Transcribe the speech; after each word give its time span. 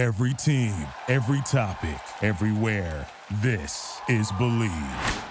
Every 0.00 0.32
team, 0.32 0.74
every 1.08 1.42
topic, 1.42 2.00
everywhere. 2.22 3.06
This 3.42 4.00
is 4.08 4.32
Bleav. 4.32 5.22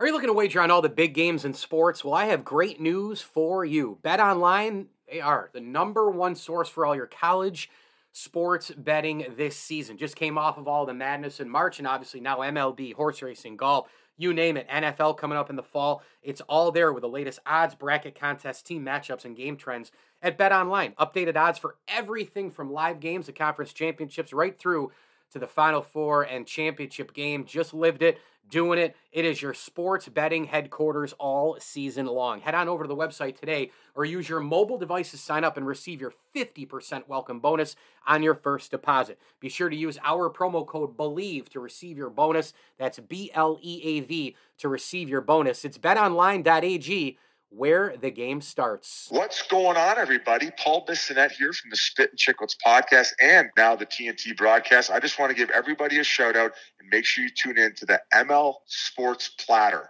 Are 0.00 0.06
you 0.06 0.14
looking 0.14 0.28
to 0.28 0.32
wager 0.32 0.62
on 0.62 0.70
all 0.70 0.80
the 0.80 0.88
big 0.88 1.12
games 1.12 1.44
in 1.44 1.52
sports? 1.52 2.02
Well, 2.02 2.14
I 2.14 2.24
have 2.24 2.42
great 2.42 2.80
news 2.80 3.20
for 3.20 3.66
you. 3.66 3.98
Bet 4.00 4.18
Online, 4.18 4.86
they 5.12 5.20
are 5.20 5.50
the 5.52 5.60
number 5.60 6.08
one 6.08 6.36
source 6.36 6.70
for 6.70 6.86
all 6.86 6.96
your 6.96 7.04
college 7.04 7.68
sports 8.12 8.70
betting 8.70 9.26
this 9.36 9.58
season. 9.58 9.98
Just 9.98 10.16
came 10.16 10.38
off 10.38 10.56
of 10.56 10.66
all 10.66 10.86
the 10.86 10.94
madness 10.94 11.38
in 11.38 11.50
March, 11.50 11.78
and 11.78 11.86
obviously 11.86 12.20
now 12.20 12.38
MLB, 12.38 12.94
horse 12.94 13.20
racing, 13.20 13.58
golf, 13.58 13.90
you 14.18 14.34
name 14.34 14.58
it. 14.58 14.68
NFL 14.68 15.16
coming 15.16 15.38
up 15.38 15.48
in 15.48 15.56
the 15.56 15.62
fall. 15.62 16.02
It's 16.22 16.42
all 16.42 16.70
there 16.70 16.92
with 16.92 17.02
the 17.02 17.08
latest 17.08 17.38
odds, 17.46 17.74
bracket 17.74 18.18
contests, 18.18 18.62
team 18.62 18.84
matchups, 18.84 19.24
and 19.24 19.36
game 19.36 19.56
trends 19.56 19.90
at 20.20 20.36
Bet 20.36 20.52
Online. 20.52 20.92
Updated 21.00 21.36
odds 21.36 21.58
for 21.58 21.76
everything 21.86 22.50
from 22.50 22.72
live 22.72 23.00
games 23.00 23.26
to 23.26 23.32
conference 23.32 23.72
championships 23.72 24.32
right 24.32 24.58
through 24.58 24.90
to 25.32 25.38
the 25.38 25.46
Final 25.46 25.82
Four 25.82 26.22
and 26.22 26.46
championship 26.46 27.12
game. 27.14 27.44
Just 27.44 27.74
lived 27.74 28.02
it, 28.02 28.18
doing 28.48 28.78
it. 28.78 28.96
It 29.12 29.24
is 29.24 29.42
your 29.42 29.54
sports 29.54 30.08
betting 30.08 30.44
headquarters 30.44 31.12
all 31.18 31.56
season 31.60 32.06
long. 32.06 32.40
Head 32.40 32.54
on 32.54 32.68
over 32.68 32.84
to 32.84 32.88
the 32.88 32.96
website 32.96 33.38
today 33.38 33.70
or 33.94 34.04
use 34.04 34.28
your 34.28 34.40
mobile 34.40 34.78
device 34.78 35.10
to 35.10 35.18
sign 35.18 35.44
up 35.44 35.56
and 35.56 35.66
receive 35.66 36.00
your 36.00 36.12
50% 36.34 37.08
welcome 37.08 37.40
bonus 37.40 37.76
on 38.06 38.22
your 38.22 38.34
first 38.34 38.70
deposit. 38.70 39.18
Be 39.40 39.48
sure 39.48 39.68
to 39.68 39.76
use 39.76 39.98
our 40.04 40.30
promo 40.30 40.66
code 40.66 40.96
BLEAV 40.96 41.48
to 41.50 41.60
receive 41.60 41.96
your 41.96 42.10
bonus. 42.10 42.52
That's 42.78 42.98
B 42.98 43.30
L 43.34 43.58
E 43.60 43.80
A 43.84 44.00
V 44.00 44.36
to 44.58 44.68
receive 44.68 45.08
your 45.08 45.20
bonus. 45.20 45.64
It's 45.64 45.78
betonline.ag 45.78 47.18
where 47.50 47.94
the 48.00 48.10
game 48.10 48.40
starts. 48.40 49.06
What's 49.10 49.42
going 49.42 49.76
on, 49.76 49.98
everybody? 49.98 50.50
Paul 50.58 50.84
Bissonette 50.86 51.32
here 51.32 51.52
from 51.52 51.70
the 51.70 51.76
Spit 51.76 52.10
and 52.10 52.18
Chicklets 52.18 52.56
podcast 52.64 53.12
and 53.20 53.48
now 53.56 53.74
the 53.76 53.86
TNT 53.86 54.36
broadcast. 54.36 54.90
I 54.90 55.00
just 55.00 55.18
want 55.18 55.30
to 55.30 55.36
give 55.36 55.50
everybody 55.50 55.98
a 55.98 56.04
shout 56.04 56.36
out 56.36 56.52
and 56.80 56.88
make 56.90 57.04
sure 57.04 57.24
you 57.24 57.30
tune 57.30 57.58
in 57.58 57.74
to 57.76 57.86
the 57.86 58.00
ML 58.14 58.54
Sports 58.66 59.30
Platter. 59.38 59.88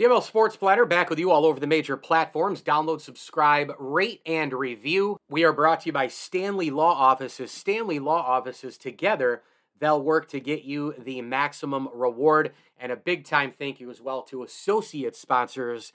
The 0.00 0.06
ML 0.06 0.22
Sports 0.22 0.56
Platter 0.56 0.86
back 0.86 1.10
with 1.10 1.18
you 1.18 1.30
all 1.30 1.44
over 1.44 1.60
the 1.60 1.66
major 1.66 1.98
platforms. 1.98 2.62
Download, 2.62 3.02
subscribe, 3.02 3.72
rate, 3.78 4.22
and 4.24 4.50
review. 4.54 5.18
We 5.28 5.44
are 5.44 5.52
brought 5.52 5.80
to 5.80 5.86
you 5.86 5.92
by 5.92 6.08
Stanley 6.08 6.70
Law 6.70 6.94
Offices. 6.94 7.50
Stanley 7.50 7.98
Law 7.98 8.22
Offices 8.22 8.78
together 8.78 9.42
They'll 9.80 10.02
work 10.02 10.28
to 10.28 10.40
get 10.40 10.62
you 10.62 10.94
the 10.98 11.22
maximum 11.22 11.88
reward. 11.92 12.52
And 12.78 12.92
a 12.92 12.96
big 12.96 13.24
time 13.24 13.52
thank 13.56 13.80
you 13.80 13.90
as 13.90 14.00
well 14.00 14.22
to 14.24 14.42
associate 14.42 15.16
sponsors 15.16 15.92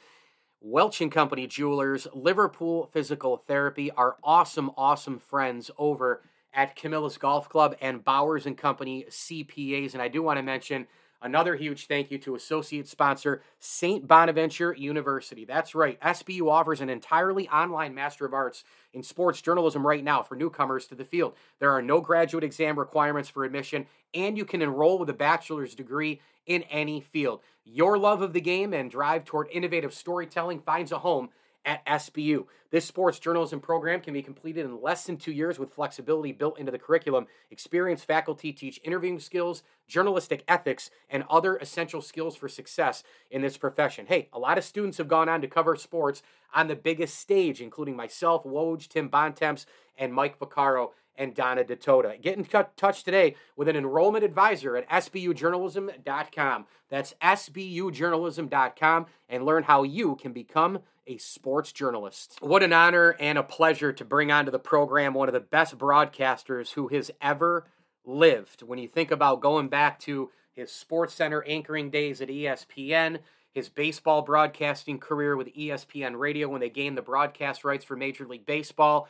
Welch 0.61 0.99
and 0.99 1.11
Company 1.11 1.45
Jewelers, 1.45 2.07
Liverpool 2.13 2.89
Physical 2.91 3.37
Therapy, 3.37 3.91
our 3.91 4.17
awesome, 4.23 4.71
awesome 4.75 5.19
friends 5.19 5.69
over 5.77 6.23
at 6.53 6.75
Camillus 6.75 7.19
Golf 7.19 7.47
Club 7.49 7.75
and 7.81 8.03
Bowers 8.03 8.47
and 8.47 8.57
Company 8.57 9.05
CPAs. 9.07 9.93
And 9.93 10.01
I 10.01 10.07
do 10.07 10.23
want 10.23 10.37
to 10.37 10.43
mention 10.43 10.87
Another 11.21 11.55
huge 11.55 11.87
thank 11.87 12.11
you 12.11 12.17
to 12.19 12.35
associate 12.35 12.87
sponsor 12.87 13.41
St. 13.59 14.07
Bonaventure 14.07 14.73
University. 14.73 15.45
That's 15.45 15.73
right, 15.73 15.99
SBU 16.01 16.49
offers 16.49 16.81
an 16.81 16.89
entirely 16.89 17.47
online 17.49 17.95
Master 17.95 18.25
of 18.25 18.33
Arts 18.33 18.63
in 18.93 19.03
sports 19.03 19.41
journalism 19.41 19.85
right 19.85 20.03
now 20.03 20.21
for 20.21 20.35
newcomers 20.35 20.87
to 20.87 20.95
the 20.95 21.05
field. 21.05 21.33
There 21.59 21.71
are 21.71 21.81
no 21.81 22.01
graduate 22.01 22.43
exam 22.43 22.77
requirements 22.77 23.29
for 23.29 23.43
admission, 23.43 23.87
and 24.13 24.37
you 24.37 24.45
can 24.45 24.61
enroll 24.61 24.99
with 24.99 25.09
a 25.09 25.13
bachelor's 25.13 25.75
degree 25.75 26.21
in 26.45 26.63
any 26.63 27.01
field. 27.01 27.41
Your 27.63 27.97
love 27.97 28.21
of 28.21 28.33
the 28.33 28.41
game 28.41 28.73
and 28.73 28.91
drive 28.91 29.25
toward 29.25 29.47
innovative 29.51 29.93
storytelling 29.93 30.59
finds 30.59 30.91
a 30.91 30.99
home 30.99 31.29
at 31.65 31.85
SBU. 31.85 32.45
This 32.71 32.85
sports 32.85 33.19
journalism 33.19 33.59
program 33.59 34.01
can 34.01 34.13
be 34.13 34.21
completed 34.21 34.65
in 34.65 34.81
less 34.81 35.05
than 35.05 35.17
two 35.17 35.31
years 35.31 35.57
with 35.57 35.73
flexibility 35.73 36.31
built 36.31 36.59
into 36.59 36.71
the 36.71 36.79
curriculum. 36.79 37.27
Experienced 37.51 38.05
faculty 38.05 38.51
teach 38.51 38.79
interviewing 38.83 39.19
skills, 39.19 39.63
journalistic 39.87 40.43
ethics, 40.47 40.89
and 41.09 41.23
other 41.29 41.57
essential 41.57 42.01
skills 42.01 42.35
for 42.35 42.47
success 42.47 43.03
in 43.31 43.41
this 43.41 43.57
profession. 43.57 44.05
Hey, 44.05 44.29
a 44.31 44.39
lot 44.39 44.57
of 44.57 44.63
students 44.63 44.97
have 44.97 45.07
gone 45.07 45.29
on 45.29 45.41
to 45.41 45.47
cover 45.47 45.75
sports 45.75 46.21
on 46.53 46.67
the 46.67 46.75
biggest 46.75 47.19
stage, 47.19 47.61
including 47.61 47.95
myself, 47.95 48.43
Woj, 48.43 48.87
Tim 48.87 49.09
Bontemps, 49.09 49.65
and 49.97 50.13
Mike 50.13 50.39
Vaccaro 50.39 50.89
and 51.17 51.33
Donna 51.33 51.63
Ditota. 51.63 52.21
Get 52.21 52.37
in 52.37 52.45
touch 52.75 53.03
today 53.03 53.35
with 53.55 53.67
an 53.67 53.75
enrollment 53.75 54.23
advisor 54.23 54.75
at 54.75 54.89
sbujournalism.com. 54.89 56.65
That's 56.89 57.13
sbujournalism.com 57.21 59.05
and 59.29 59.45
learn 59.45 59.63
how 59.63 59.83
you 59.83 60.15
can 60.15 60.33
become 60.33 60.79
a 61.07 61.17
sports 61.17 61.71
journalist. 61.71 62.37
What 62.41 62.63
an 62.63 62.73
honor 62.73 63.15
and 63.19 63.37
a 63.37 63.43
pleasure 63.43 63.93
to 63.93 64.05
bring 64.05 64.31
onto 64.31 64.51
the 64.51 64.59
program 64.59 65.13
one 65.13 65.29
of 65.29 65.33
the 65.33 65.39
best 65.39 65.77
broadcasters 65.77 66.71
who 66.73 66.87
has 66.89 67.11
ever 67.21 67.67
lived. 68.05 68.61
When 68.61 68.79
you 68.79 68.87
think 68.87 69.11
about 69.11 69.41
going 69.41 69.67
back 69.67 69.99
to 70.01 70.31
his 70.53 70.69
SportsCenter 70.69 71.41
anchoring 71.45 71.89
days 71.89 72.21
at 72.21 72.29
ESPN, 72.29 73.19
his 73.51 73.69
baseball 73.69 74.21
broadcasting 74.21 74.99
career 74.99 75.37
with 75.37 75.53
ESPN 75.55 76.17
Radio 76.17 76.49
when 76.49 76.61
they 76.61 76.69
gained 76.69 76.97
the 76.97 77.01
broadcast 77.01 77.63
rights 77.63 77.85
for 77.85 77.95
Major 77.95 78.27
League 78.27 78.45
Baseball, 78.45 79.07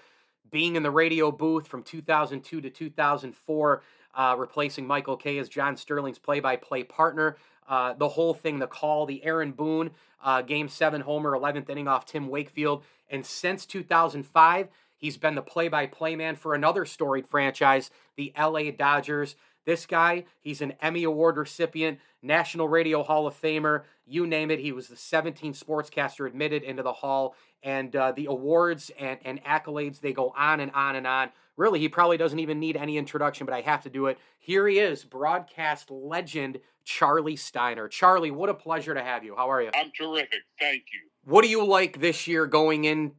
being 0.51 0.75
in 0.75 0.83
the 0.83 0.91
radio 0.91 1.31
booth 1.31 1.67
from 1.67 1.81
2002 1.81 2.61
to 2.61 2.69
2004, 2.69 3.83
uh, 4.13 4.35
replacing 4.37 4.85
Michael 4.85 5.17
Kay 5.17 5.39
as 5.39 5.49
John 5.49 5.75
Sterling's 5.75 6.19
play 6.19 6.39
by 6.39 6.55
play 6.55 6.83
partner. 6.83 7.37
Uh, 7.67 7.93
the 7.93 8.09
whole 8.09 8.33
thing, 8.33 8.59
the 8.59 8.67
call, 8.67 9.05
the 9.05 9.23
Aaron 9.23 9.51
Boone 9.51 9.91
uh, 10.25 10.41
game 10.41 10.67
seven 10.67 11.01
homer, 11.01 11.31
11th 11.31 11.69
inning 11.69 11.87
off 11.87 12.05
Tim 12.05 12.27
Wakefield. 12.27 12.83
And 13.09 13.25
since 13.25 13.65
2005, 13.65 14.67
he's 14.97 15.17
been 15.17 15.35
the 15.35 15.41
play 15.41 15.67
by 15.67 15.85
play 15.85 16.15
man 16.15 16.35
for 16.35 16.55
another 16.55 16.85
storied 16.85 17.27
franchise, 17.27 17.91
the 18.17 18.33
LA 18.37 18.71
Dodgers. 18.71 19.35
This 19.65 19.85
guy, 19.85 20.25
he's 20.41 20.61
an 20.61 20.73
Emmy 20.81 21.03
Award 21.03 21.37
recipient, 21.37 21.99
National 22.21 22.67
Radio 22.67 23.03
Hall 23.03 23.27
of 23.27 23.39
Famer, 23.39 23.83
you 24.05 24.27
name 24.27 24.51
it. 24.51 24.59
He 24.59 24.71
was 24.71 24.87
the 24.87 24.95
17th 24.95 25.63
sportscaster 25.63 26.27
admitted 26.27 26.63
into 26.63 26.83
the 26.83 26.93
Hall. 26.93 27.35
And 27.63 27.95
uh, 27.95 28.11
the 28.11 28.27
awards 28.27 28.91
and, 28.99 29.19
and 29.25 29.43
accolades, 29.43 29.99
they 29.99 30.13
go 30.13 30.33
on 30.37 30.59
and 30.59 30.71
on 30.71 30.95
and 30.95 31.07
on. 31.07 31.29
Really, 31.57 31.79
he 31.79 31.89
probably 31.89 32.17
doesn't 32.17 32.39
even 32.39 32.59
need 32.59 32.77
any 32.77 32.97
introduction, 32.97 33.45
but 33.45 33.55
I 33.55 33.61
have 33.61 33.81
to 33.83 33.89
do 33.89 34.07
it. 34.07 34.19
Here 34.39 34.67
he 34.67 34.77
is, 34.77 35.03
broadcast 35.03 35.89
legend 35.89 36.59
Charley 36.83 37.35
Steiner. 37.35 37.87
Charley, 37.87 38.29
what 38.29 38.49
a 38.49 38.53
pleasure 38.53 38.93
to 38.93 39.01
have 39.01 39.23
you. 39.23 39.35
How 39.35 39.49
are 39.49 39.61
you? 39.61 39.71
I'm 39.73 39.91
terrific. 39.97 40.41
Thank 40.59 40.83
you. 40.93 40.99
What 41.23 41.43
do 41.43 41.49
you 41.49 41.65
like 41.65 41.99
this 41.99 42.27
year 42.27 42.45
going 42.45 42.83
in 42.83 43.13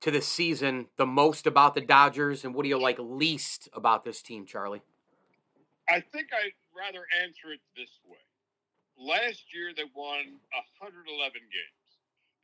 to 0.00 0.10
the 0.10 0.20
season 0.20 0.86
the 0.96 1.06
most 1.06 1.46
about 1.46 1.74
the 1.74 1.80
Dodgers, 1.80 2.44
and 2.44 2.54
what 2.54 2.64
do 2.64 2.68
you 2.68 2.78
like 2.78 2.98
least 2.98 3.68
about 3.72 4.04
this 4.04 4.22
team, 4.22 4.46
Charley? 4.46 4.82
I 5.88 6.00
think 6.00 6.28
I'd 6.32 6.52
rather 6.76 7.04
answer 7.22 7.52
it 7.52 7.60
this 7.76 7.90
way. 8.04 8.18
Last 8.98 9.52
year, 9.52 9.72
they 9.76 9.84
won 9.94 10.40
111 10.80 11.40
games 11.40 11.86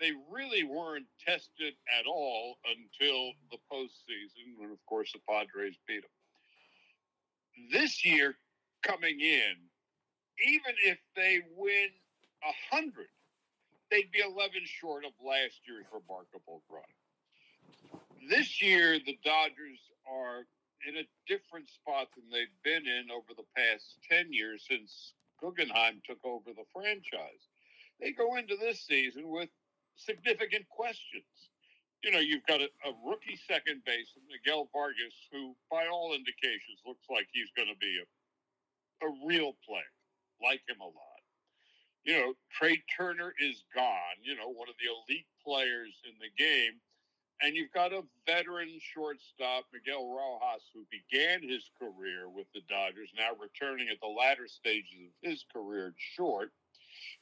they 0.03 0.11
really 0.29 0.65
weren't 0.65 1.07
tested 1.25 1.75
at 1.87 2.07
all 2.07 2.59
until 2.67 3.33
the 3.53 3.59
postseason, 3.73 4.59
when, 4.59 4.73
of 4.73 4.85
course, 4.87 5.13
the 5.13 5.21
Padres 5.29 5.77
beat 5.87 6.03
them. 6.03 7.71
This 7.71 8.05
year, 8.05 8.35
coming 8.83 9.21
in, 9.21 9.55
even 10.45 10.75
if 10.85 10.99
they 11.15 11.41
win 11.57 11.89
100, 12.73 13.07
they'd 13.93 14.11
be 14.11 14.19
11 14.19 14.63
short 14.65 15.05
of 15.05 15.13
last 15.25 15.61
year's 15.69 15.87
remarkable 15.93 16.63
run. 16.69 16.83
This 18.29 18.61
year, 18.61 18.99
the 18.99 19.19
Dodgers 19.25 19.79
are 20.11 20.47
in 20.89 20.97
a 20.97 21.07
different 21.29 21.69
spot 21.71 22.09
than 22.17 22.25
they've 22.29 22.63
been 22.65 22.89
in 22.89 23.11
over 23.13 23.35
the 23.37 23.47
past 23.57 23.99
10 24.11 24.33
years 24.33 24.65
since 24.69 25.13
Guggenheim 25.43 26.01
took 26.07 26.25
over 26.25 26.55
the 26.55 26.65
franchise. 26.73 27.43
They 28.01 28.13
go 28.13 28.37
into 28.37 28.57
this 28.57 28.81
season 28.87 29.29
with 29.29 29.51
significant 29.97 30.69
questions. 30.69 31.51
You 32.03 32.13
know, 32.13 32.19
you've 32.19 32.47
got 32.47 32.61
a, 32.61 32.71
a 32.87 32.93
rookie 33.05 33.39
second 33.47 33.83
baseman, 33.85 34.27
Miguel 34.31 34.69
Vargas, 34.73 35.15
who, 35.31 35.55
by 35.71 35.87
all 35.87 36.15
indications, 36.15 36.83
looks 36.87 37.07
like 37.11 37.27
he's 37.33 37.51
going 37.57 37.69
to 37.69 37.79
be 37.79 37.99
a, 37.99 39.07
a 39.07 39.11
real 39.27 39.55
player. 39.67 39.93
Like 40.43 40.63
him 40.67 40.81
a 40.81 40.87
lot. 40.87 41.23
You 42.03 42.19
know, 42.19 42.35
Trea 42.51 42.83
Turner 42.97 43.33
is 43.39 43.63
gone, 43.75 44.19
you 44.23 44.35
know, 44.35 44.51
one 44.51 44.69
of 44.69 44.75
the 44.83 44.91
elite 44.91 45.31
players 45.45 45.95
in 46.03 46.19
the 46.19 46.31
game. 46.35 46.83
And 47.43 47.57
you've 47.57 47.73
got 47.73 47.93
a 47.93 48.03
veteran 48.25 48.71
shortstop, 48.79 49.65
Miguel 49.73 50.07
Rojas, 50.07 50.63
who 50.73 50.87
began 50.91 51.43
his 51.43 51.69
career 51.77 52.29
with 52.29 52.47
the 52.55 52.61
Dodgers, 52.69 53.11
now 53.17 53.31
returning 53.41 53.89
at 53.91 54.01
the 54.01 54.07
latter 54.07 54.47
stages 54.47 55.11
of 55.11 55.29
his 55.29 55.45
career 55.53 55.93
short. 55.99 56.53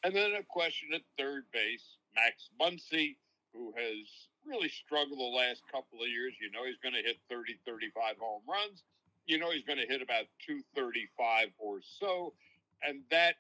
And 0.04 0.14
then 0.14 0.34
a 0.34 0.42
question 0.42 0.90
at 0.94 1.00
third 1.16 1.44
base 1.52 1.96
Max 2.14 2.50
Muncy, 2.60 3.16
who 3.54 3.72
has 3.76 4.06
really 4.44 4.68
struggled 4.68 5.18
the 5.18 5.36
last 5.36 5.62
couple 5.72 6.02
of 6.02 6.08
years. 6.08 6.34
You 6.40 6.50
know 6.50 6.66
he's 6.66 6.80
going 6.82 6.94
to 6.94 7.02
hit 7.02 7.16
30, 7.30 7.56
35 7.64 8.16
home 8.18 8.42
runs. 8.46 8.82
You 9.26 9.38
know 9.38 9.50
he's 9.50 9.64
going 9.64 9.78
to 9.78 9.86
hit 9.86 10.02
about 10.02 10.26
235 10.46 11.48
or 11.58 11.78
so. 11.98 12.34
And 12.82 13.02
that 13.10 13.36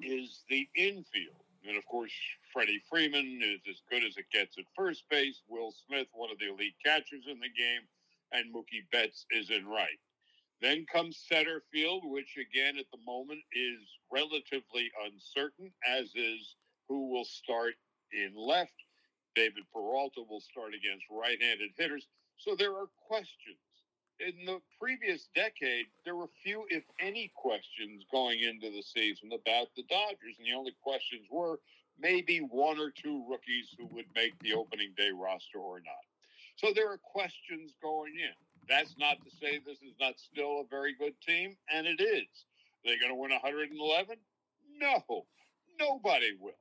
is 0.00 0.42
the 0.48 0.68
infield. 0.74 1.44
And 1.66 1.76
of 1.76 1.84
course, 1.86 2.12
Freddie 2.52 2.82
Freeman 2.88 3.40
is 3.42 3.60
as 3.68 3.82
good 3.90 4.04
as 4.04 4.16
it 4.16 4.30
gets 4.32 4.56
at 4.58 4.64
first 4.76 5.04
base. 5.10 5.42
Will 5.48 5.72
Smith, 5.86 6.08
one 6.12 6.30
of 6.30 6.38
the 6.38 6.48
elite 6.48 6.74
catchers 6.84 7.26
in 7.26 7.38
the 7.40 7.48
game, 7.48 7.82
and 8.32 8.54
Mookie 8.54 8.88
Betts 8.90 9.26
is 9.30 9.50
in 9.50 9.66
right. 9.66 9.98
Then 10.60 10.86
comes 10.92 11.24
center 11.28 11.62
field, 11.72 12.02
which 12.04 12.36
again 12.36 12.78
at 12.78 12.86
the 12.92 12.98
moment 13.04 13.40
is 13.52 13.80
relatively 14.12 14.90
uncertain, 15.04 15.72
as 15.86 16.10
is 16.14 16.56
who 16.88 17.08
will 17.10 17.24
start 17.24 17.74
in 18.12 18.34
left. 18.36 18.74
David 19.34 19.64
Peralta 19.72 20.22
will 20.28 20.40
start 20.40 20.74
against 20.74 21.04
right 21.10 21.40
handed 21.40 21.70
hitters. 21.78 22.06
So 22.36 22.56
there 22.56 22.72
are 22.72 22.88
questions. 23.06 23.58
In 24.20 24.44
the 24.44 24.60
previous 24.78 25.28
decade, 25.34 25.86
there 26.04 26.14
were 26.14 26.28
few, 26.44 26.66
if 26.68 26.84
any, 27.00 27.32
questions 27.34 28.04
going 28.12 28.40
into 28.40 28.70
the 28.70 28.82
season 28.82 29.30
about 29.32 29.68
the 29.76 29.82
Dodgers. 29.84 30.36
And 30.38 30.46
the 30.46 30.52
only 30.56 30.74
questions 30.82 31.26
were 31.30 31.58
maybe 31.98 32.38
one 32.38 32.78
or 32.78 32.90
two 32.90 33.24
rookies 33.28 33.74
who 33.78 33.86
would 33.94 34.06
make 34.14 34.38
the 34.40 34.52
opening 34.52 34.92
day 34.96 35.10
roster 35.10 35.58
or 35.58 35.80
not. 35.80 36.04
So 36.56 36.68
there 36.74 36.90
are 36.92 36.98
questions 36.98 37.72
going 37.82 38.12
in. 38.14 38.36
That's 38.68 38.94
not 38.98 39.16
to 39.24 39.30
say 39.40 39.58
this 39.58 39.80
is 39.80 39.96
not 39.98 40.18
still 40.18 40.60
a 40.60 40.68
very 40.68 40.94
good 40.94 41.14
team, 41.26 41.56
and 41.72 41.86
it 41.86 42.00
is. 42.00 42.28
Are 42.84 42.92
they 42.92 42.98
going 42.98 43.10
to 43.10 43.14
win 43.14 43.30
111? 43.30 44.16
No, 44.78 45.24
nobody 45.78 46.32
will. 46.38 46.52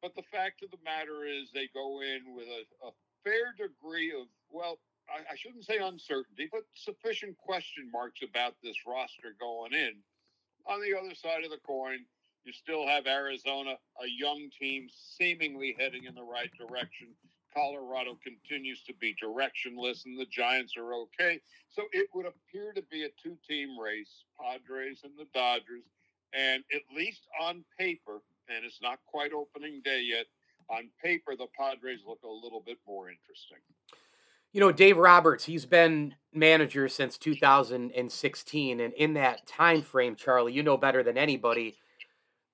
But 0.00 0.16
the 0.16 0.24
fact 0.32 0.62
of 0.64 0.70
the 0.70 0.82
matter 0.84 1.24
is, 1.24 1.50
they 1.52 1.68
go 1.74 2.00
in 2.00 2.34
with 2.34 2.48
a, 2.48 2.88
a 2.88 2.90
fair 3.22 3.54
degree 3.56 4.10
of, 4.10 4.26
well, 4.50 4.78
I, 5.08 5.32
I 5.32 5.36
shouldn't 5.36 5.64
say 5.64 5.78
uncertainty, 5.78 6.48
but 6.50 6.62
sufficient 6.74 7.36
question 7.38 7.90
marks 7.92 8.20
about 8.22 8.54
this 8.62 8.76
roster 8.86 9.34
going 9.38 9.72
in. 9.72 9.94
On 10.66 10.80
the 10.80 10.96
other 10.96 11.14
side 11.14 11.44
of 11.44 11.50
the 11.50 11.58
coin, 11.66 11.98
you 12.44 12.52
still 12.52 12.86
have 12.86 13.06
Arizona, 13.06 13.74
a 14.02 14.08
young 14.08 14.50
team 14.58 14.88
seemingly 15.16 15.76
heading 15.78 16.04
in 16.04 16.14
the 16.14 16.22
right 16.22 16.50
direction. 16.58 17.08
Colorado 17.54 18.18
continues 18.22 18.82
to 18.82 18.94
be 18.94 19.14
directionless, 19.22 20.04
and 20.06 20.18
the 20.18 20.26
Giants 20.26 20.76
are 20.76 20.94
okay. 20.94 21.40
So 21.70 21.84
it 21.92 22.08
would 22.14 22.26
appear 22.26 22.72
to 22.72 22.82
be 22.90 23.04
a 23.04 23.10
two 23.22 23.36
team 23.46 23.78
race 23.78 24.24
Padres 24.40 25.00
and 25.04 25.12
the 25.18 25.26
Dodgers. 25.34 25.84
And 26.32 26.64
at 26.74 26.82
least 26.96 27.26
on 27.40 27.64
paper, 27.78 28.22
and 28.48 28.64
it's 28.64 28.80
not 28.80 29.00
quite 29.06 29.32
opening 29.32 29.82
day 29.84 30.00
yet, 30.00 30.26
on 30.70 30.88
paper, 31.02 31.36
the 31.36 31.48
Padres 31.58 32.00
look 32.06 32.20
a 32.24 32.28
little 32.28 32.62
bit 32.64 32.78
more 32.86 33.10
interesting. 33.10 33.58
You 34.52 34.60
know, 34.60 34.72
Dave 34.72 34.98
Roberts, 34.98 35.44
he's 35.44 35.64
been 35.66 36.14
manager 36.32 36.88
since 36.88 37.18
2016. 37.18 38.80
And 38.80 38.94
in 38.94 39.14
that 39.14 39.46
time 39.46 39.82
frame, 39.82 40.14
Charley, 40.16 40.52
you 40.52 40.62
know 40.62 40.76
better 40.76 41.02
than 41.02 41.16
anybody, 41.18 41.76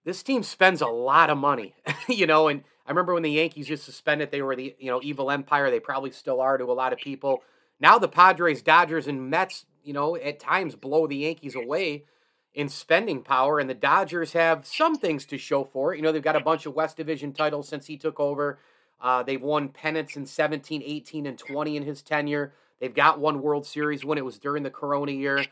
this 0.05 0.23
team 0.23 0.43
spends 0.43 0.81
a 0.81 0.87
lot 0.87 1.31
of 1.31 1.39
money, 1.39 1.75
you 2.09 2.27
know, 2.27 2.49
and 2.49 2.63
I 2.89 2.91
remember 2.91 3.13
when 3.13 3.23
the 3.23 3.31
Yankees 3.31 3.69
just 3.69 3.85
suspended, 3.85 4.31
they 4.31 4.41
were 4.41 4.57
the 4.57 4.75
you 4.79 4.91
know 4.91 5.01
evil 5.03 5.31
empire. 5.31 5.71
They 5.71 5.79
probably 5.79 6.11
still 6.11 6.41
are 6.41 6.57
to 6.57 6.65
a 6.65 6.73
lot 6.73 6.95
of 6.95 6.99
people. 6.99 7.43
Now 7.79 7.99
the 7.99 8.09
Padres, 8.09 8.63
Dodgers, 8.63 9.07
and 9.07 9.29
Mets, 9.29 9.67
you 9.85 9.93
know, 9.93 10.17
at 10.17 10.41
times 10.41 10.75
blow 10.75 11.07
the 11.07 11.17
Yankees 11.17 11.55
away 11.55 12.07
in 12.55 12.71
spending 12.71 13.23
power, 13.23 13.59
and 13.59 13.69
the 13.69 13.75
Dodgers 13.75 14.33
have 14.33 14.67
some 14.67 14.97
things 14.97 15.27
to 15.27 15.37
show 15.37 15.65
for 15.65 15.93
it. 15.93 15.99
You 15.99 16.03
know, 16.03 16.13
they've 16.13 16.23
got 16.23 16.35
a 16.35 16.41
bunch 16.41 16.65
of 16.65 16.75
West 16.75 16.97
Division 16.97 17.35
titles 17.35 17.69
since 17.69 17.87
he 17.87 17.99
took 17.99 18.19
over. 18.19 18.59
Uh, 19.01 19.23
they've 19.23 19.43
won 19.43 19.69
pennants 19.69 20.17
in 20.17 20.27
17, 20.27 20.83
18, 20.85 21.27
and 21.27 21.39
20 21.39 21.77
in 21.77 21.83
his 21.85 22.03
tenure. 22.03 22.53
They've 22.81 22.95
got 22.95 23.21
one 23.21 23.43
World 23.43 23.67
Series 23.67 24.05
when 24.05 24.19
it 24.19 24.25
was 24.25 24.39
during 24.39 24.63
the 24.63 24.71
Corona 24.71 25.13
year. 25.13 25.45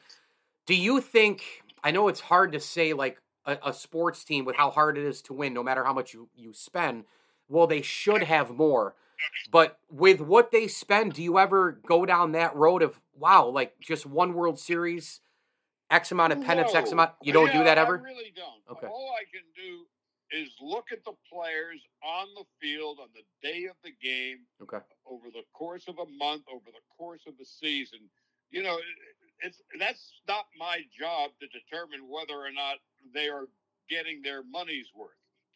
Do 0.67 0.75
you 0.75 1.01
think? 1.01 1.43
I 1.83 1.91
know 1.91 2.09
it's 2.09 2.21
hard 2.21 2.53
to 2.53 2.61
say 2.61 2.93
like 2.93 3.21
a, 3.45 3.59
a 3.67 3.73
sports 3.73 4.25
team 4.25 4.45
with 4.45 4.57
how 4.57 4.71
hard 4.71 4.99
it 4.99 5.05
is 5.05 5.23
to 5.23 5.33
win, 5.33 5.55
no 5.55 5.63
matter 5.63 5.85
how 5.85 5.93
much 5.93 6.13
you 6.15 6.29
you 6.35 6.53
spend 6.53 7.05
well, 7.49 7.67
they 7.67 7.83
should 7.83 8.23
have 8.25 8.51
more. 8.51 8.95
But 9.51 9.79
with 9.91 10.21
what 10.21 10.51
they 10.51 10.69
spend, 10.69 11.15
do 11.15 11.23
you 11.23 11.39
ever 11.39 11.81
go 11.87 12.05
down 12.05 12.33
that 12.33 12.55
road 12.55 12.83
of 12.83 13.01
wow, 13.15 13.49
like 13.49 13.75
just 13.81 14.05
one 14.05 14.35
World 14.35 14.59
Series, 14.59 15.21
X 15.91 16.13
amount 16.13 16.35
of 16.35 16.43
pennants, 16.43 16.75
no. 16.75 16.81
X 16.81 16.93
amount? 16.93 17.13
You 17.23 17.33
don't 17.33 17.47
yeah, 17.47 17.59
do 17.59 17.65
that 17.65 17.79
ever? 17.79 17.99
I 17.99 18.03
really 18.03 18.33
don't. 18.35 18.77
Okay. 18.77 18.87
All 18.87 19.15
I 19.19 19.25
can 19.31 19.43
do 19.55 19.87
is 20.33 20.51
look 20.61 20.87
at 20.93 21.05
the 21.05 21.15
players 21.33 21.81
on 22.03 22.27
the 22.35 22.45
field 22.61 22.99
on 23.01 23.09
the 23.15 23.23
day 23.47 23.67
of 23.67 23.77
the 23.85 23.93
game. 24.03 24.39
Okay. 24.63 24.79
Over 25.07 25.31
the 25.33 25.45
course 25.53 25.85
of 25.89 25.99
a 25.99 26.11
month, 26.19 26.43
over 26.53 26.67
the 26.67 26.85
course 26.97 27.23
of 27.27 27.35
a 27.41 27.45
season, 27.45 28.01
you 28.51 28.63
know, 28.63 28.79
it's 29.41 29.61
that's 29.79 30.13
not 30.27 30.47
my 30.59 30.81
job 30.99 31.31
to 31.41 31.47
determine 31.49 32.09
whether 32.09 32.35
or 32.35 32.53
not 32.53 32.77
they 33.15 33.29
are 33.29 33.47
getting 33.89 34.23
their 34.23 34.43
money's 34.43 34.87
worth. 34.95 35.11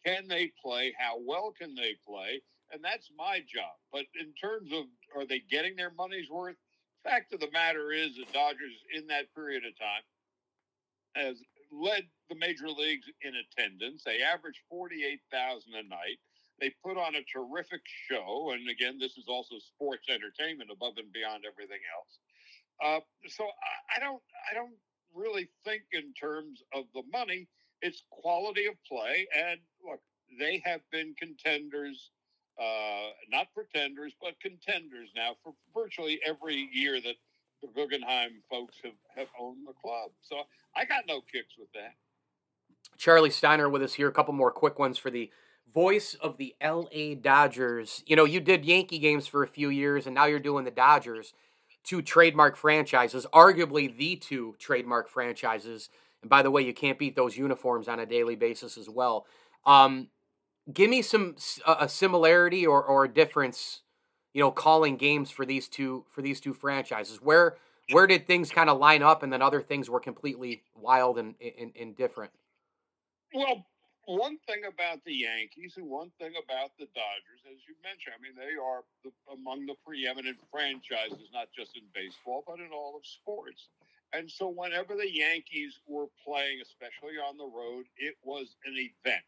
Can 0.05 0.27
they 0.27 0.51
play? 0.63 0.93
How 0.97 1.17
well 1.19 1.53
can 1.57 1.75
they 1.75 1.95
play? 2.07 2.41
And 2.71 2.83
that's 2.83 3.09
my 3.17 3.39
job. 3.39 3.75
But 3.91 4.05
in 4.19 4.33
terms 4.33 4.71
of 4.71 4.85
are 5.15 5.25
they 5.25 5.41
getting 5.49 5.75
their 5.75 5.91
money's 5.91 6.29
worth? 6.29 6.55
Fact 7.03 7.33
of 7.33 7.39
the 7.39 7.51
matter 7.51 7.91
is, 7.91 8.15
the 8.15 8.25
Dodgers 8.31 8.77
in 8.95 9.07
that 9.07 9.33
period 9.33 9.63
of 9.65 9.77
time 9.77 10.05
has 11.15 11.37
led 11.71 12.03
the 12.29 12.35
major 12.35 12.69
leagues 12.69 13.07
in 13.21 13.33
attendance. 13.35 14.03
They 14.05 14.21
average 14.21 14.61
48,000 14.69 15.73
a 15.73 15.83
night. 15.83 16.19
They 16.59 16.73
put 16.83 16.97
on 16.97 17.15
a 17.15 17.23
terrific 17.23 17.81
show. 18.09 18.51
And 18.53 18.69
again, 18.69 18.99
this 18.99 19.17
is 19.17 19.25
also 19.27 19.55
sports 19.59 20.07
entertainment 20.09 20.69
above 20.71 20.93
and 20.97 21.11
beyond 21.11 21.43
everything 21.45 21.81
else. 21.95 22.19
Uh, 22.83 22.99
so 23.27 23.45
I, 23.45 23.97
I 23.97 23.99
don't, 23.99 24.21
I 24.49 24.53
don't 24.53 24.75
really 25.13 25.49
think 25.63 25.83
in 25.91 26.13
terms 26.13 26.61
of 26.73 26.85
the 26.93 27.03
money 27.11 27.47
it's 27.81 28.03
quality 28.11 28.67
of 28.67 28.75
play. 28.87 29.27
And 29.35 29.59
look, 29.85 30.01
they 30.39 30.61
have 30.65 30.81
been 30.91 31.15
contenders, 31.17 32.11
uh, 32.61 33.09
not 33.29 33.47
pretenders, 33.53 34.13
but 34.21 34.39
contenders 34.39 35.09
now 35.15 35.35
for 35.43 35.53
virtually 35.73 36.19
every 36.25 36.69
year 36.71 37.01
that 37.01 37.15
the 37.61 37.67
Guggenheim 37.67 38.41
folks 38.49 38.75
have, 38.83 38.93
have 39.15 39.27
owned 39.39 39.67
the 39.67 39.73
club. 39.73 40.11
So 40.21 40.43
I 40.75 40.85
got 40.85 41.03
no 41.07 41.21
kicks 41.21 41.55
with 41.57 41.71
that. 41.73 41.93
Charley 42.97 43.29
Steiner 43.29 43.69
with 43.69 43.81
us 43.81 43.93
here. 43.93 44.07
A 44.07 44.11
couple 44.11 44.33
more 44.33 44.51
quick 44.51 44.79
ones 44.79 44.97
for 44.97 45.09
the 45.09 45.31
voice 45.73 46.15
of 46.15 46.37
the 46.37 46.55
LA 46.63 47.15
Dodgers. 47.19 48.03
You 48.05 48.15
know, 48.15 48.25
you 48.25 48.39
did 48.39 48.65
Yankee 48.65 48.99
games 48.99 49.27
for 49.27 49.43
a 49.43 49.47
few 49.47 49.69
years, 49.69 50.05
and 50.05 50.15
now 50.15 50.25
you're 50.25 50.39
doing 50.39 50.65
the 50.65 50.71
Dodgers. 50.71 51.33
Two 51.83 52.01
trademark 52.01 52.57
franchises, 52.57 53.25
arguably 53.33 53.95
the 53.95 54.15
two 54.15 54.55
trademark 54.59 55.09
franchises 55.09 55.89
and 56.21 56.29
by 56.29 56.41
the 56.41 56.51
way, 56.51 56.61
you 56.61 56.73
can't 56.73 56.99
beat 56.99 57.15
those 57.15 57.37
uniforms 57.37 57.87
on 57.87 57.99
a 57.99 58.05
daily 58.05 58.35
basis 58.35 58.77
as 58.77 58.89
well. 58.89 59.25
Um, 59.65 60.09
give 60.71 60.89
me 60.89 61.01
some 61.01 61.35
a 61.65 61.89
similarity 61.89 62.65
or, 62.65 62.83
or 62.83 63.05
a 63.05 63.13
difference, 63.13 63.81
you 64.33 64.41
know, 64.41 64.51
calling 64.51 64.97
games 64.97 65.29
for 65.31 65.45
these 65.45 65.67
two 65.67 66.05
for 66.09 66.21
these 66.21 66.39
two 66.39 66.53
franchises. 66.53 67.21
Where 67.21 67.57
where 67.91 68.07
did 68.07 68.27
things 68.27 68.51
kind 68.51 68.69
of 68.69 68.79
line 68.79 69.03
up, 69.03 69.23
and 69.23 69.31
then 69.31 69.41
other 69.41 69.61
things 69.61 69.89
were 69.89 69.99
completely 69.99 70.63
wild 70.75 71.17
and, 71.17 71.35
and, 71.59 71.71
and 71.79 71.95
different? 71.95 72.31
Well, 73.33 73.65
one 74.05 74.37
thing 74.47 74.63
about 74.67 75.03
the 75.05 75.13
Yankees 75.13 75.75
and 75.77 75.89
one 75.89 76.11
thing 76.19 76.33
about 76.43 76.71
the 76.77 76.85
Dodgers, 76.95 77.41
as 77.45 77.59
you 77.67 77.75
mentioned, 77.83 78.15
I 78.17 78.21
mean, 78.21 78.35
they 78.35 78.59
are 78.59 78.83
the, 79.03 79.11
among 79.31 79.65
the 79.65 79.75
preeminent 79.85 80.37
franchises, 80.51 81.29
not 81.33 81.47
just 81.55 81.75
in 81.75 81.83
baseball, 81.93 82.43
but 82.47 82.59
in 82.59 82.71
all 82.73 82.95
of 82.97 83.05
sports. 83.05 83.69
And 84.13 84.29
so, 84.29 84.49
whenever 84.49 84.95
the 84.95 85.09
Yankees 85.09 85.79
were 85.87 86.07
playing, 86.25 86.59
especially 86.61 87.17
on 87.17 87.37
the 87.37 87.45
road, 87.45 87.85
it 87.97 88.15
was 88.23 88.55
an 88.65 88.75
event. 88.75 89.23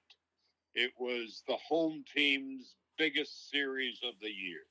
It 0.76 0.92
was 1.00 1.44
the 1.48 1.58
home 1.58 2.04
team's 2.14 2.76
biggest 2.98 3.50
series 3.52 4.00
of 4.04 4.14
the 4.22 4.30
year. 4.30 4.66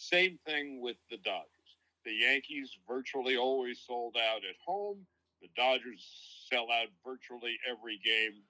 Same 0.00 0.38
thing 0.46 0.80
with 0.80 0.96
the 1.10 1.18
Dodgers. 1.18 1.76
The 2.06 2.12
Yankees 2.12 2.70
virtually 2.88 3.36
always 3.36 3.78
sold 3.86 4.16
out 4.16 4.38
at 4.48 4.56
home. 4.64 5.06
The 5.42 5.48
Dodgers 5.54 6.02
sell 6.50 6.68
out 6.70 6.88
virtually 7.04 7.58
every 7.70 8.00
game 8.02 8.40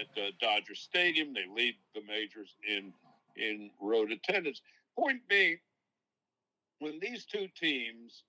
at 0.00 0.06
the 0.14 0.30
Dodger 0.40 0.74
Stadium. 0.74 1.34
They 1.34 1.44
lead 1.54 1.74
the 1.94 2.00
majors 2.00 2.56
in 2.66 2.94
in 3.36 3.70
road 3.78 4.10
attendance. 4.10 4.62
Point 4.98 5.20
being, 5.28 5.58
when 6.78 6.98
these 6.98 7.26
two 7.26 7.48
teams 7.60 8.22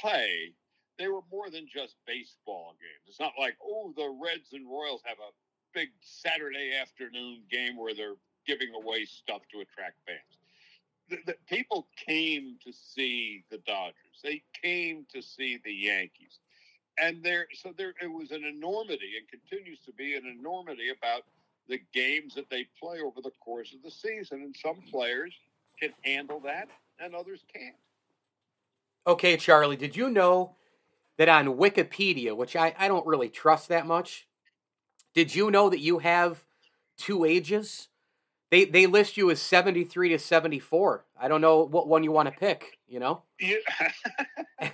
play, 0.00 0.52
they 0.98 1.06
were 1.06 1.22
more 1.30 1.50
than 1.50 1.68
just 1.72 1.94
baseball 2.04 2.74
games. 2.80 3.06
It's 3.06 3.20
not 3.20 3.34
like, 3.38 3.56
oh, 3.62 3.94
the 3.96 4.08
Reds 4.20 4.52
and 4.52 4.68
Royals 4.68 5.02
have 5.04 5.18
a 5.18 5.30
big 5.72 5.90
Saturday 6.00 6.72
afternoon 6.80 7.42
game 7.48 7.76
where 7.76 7.94
they're 7.94 8.18
giving 8.44 8.74
away 8.74 9.04
stuff 9.04 9.42
to 9.52 9.60
attract 9.60 9.98
fans. 10.04 10.41
The, 11.26 11.34
people 11.46 11.86
came 12.06 12.56
to 12.64 12.72
see 12.72 13.44
the 13.50 13.58
Dodgers. 13.58 14.20
They 14.22 14.42
came 14.62 15.06
to 15.12 15.20
see 15.22 15.60
the 15.64 15.72
Yankees, 15.72 16.38
and 16.98 17.22
there. 17.22 17.46
So 17.54 17.72
there, 17.76 17.94
it 18.02 18.06
was 18.06 18.30
an 18.30 18.44
enormity, 18.44 19.12
and 19.18 19.28
continues 19.28 19.80
to 19.86 19.92
be 19.92 20.14
an 20.14 20.24
enormity 20.26 20.90
about 20.90 21.22
the 21.68 21.80
games 21.92 22.34
that 22.34 22.50
they 22.50 22.66
play 22.80 23.00
over 23.00 23.20
the 23.22 23.32
course 23.44 23.72
of 23.74 23.82
the 23.82 23.90
season. 23.90 24.42
And 24.42 24.56
some 24.60 24.82
players 24.90 25.34
can 25.78 25.92
handle 26.02 26.40
that, 26.40 26.68
and 26.98 27.14
others 27.14 27.40
can't. 27.52 27.76
Okay, 29.06 29.36
Charley, 29.36 29.76
did 29.76 29.96
you 29.96 30.08
know 30.08 30.54
that 31.18 31.28
on 31.28 31.56
Wikipedia, 31.56 32.36
which 32.36 32.56
I, 32.56 32.74
I 32.78 32.88
don't 32.88 33.06
really 33.06 33.28
trust 33.28 33.68
that 33.68 33.86
much, 33.86 34.26
did 35.14 35.34
you 35.34 35.50
know 35.50 35.68
that 35.68 35.80
you 35.80 35.98
have 35.98 36.44
two 36.96 37.24
ages? 37.24 37.88
They 38.52 38.66
they 38.66 38.86
list 38.86 39.16
you 39.16 39.30
as 39.30 39.40
73 39.40 40.10
to 40.10 40.18
74. 40.18 41.06
I 41.18 41.26
don't 41.26 41.40
know 41.40 41.64
what 41.64 41.88
one 41.88 42.04
you 42.04 42.12
want 42.12 42.28
to 42.28 42.38
pick, 42.38 42.78
you 42.86 43.00
know? 43.00 43.22
You, 43.40 43.62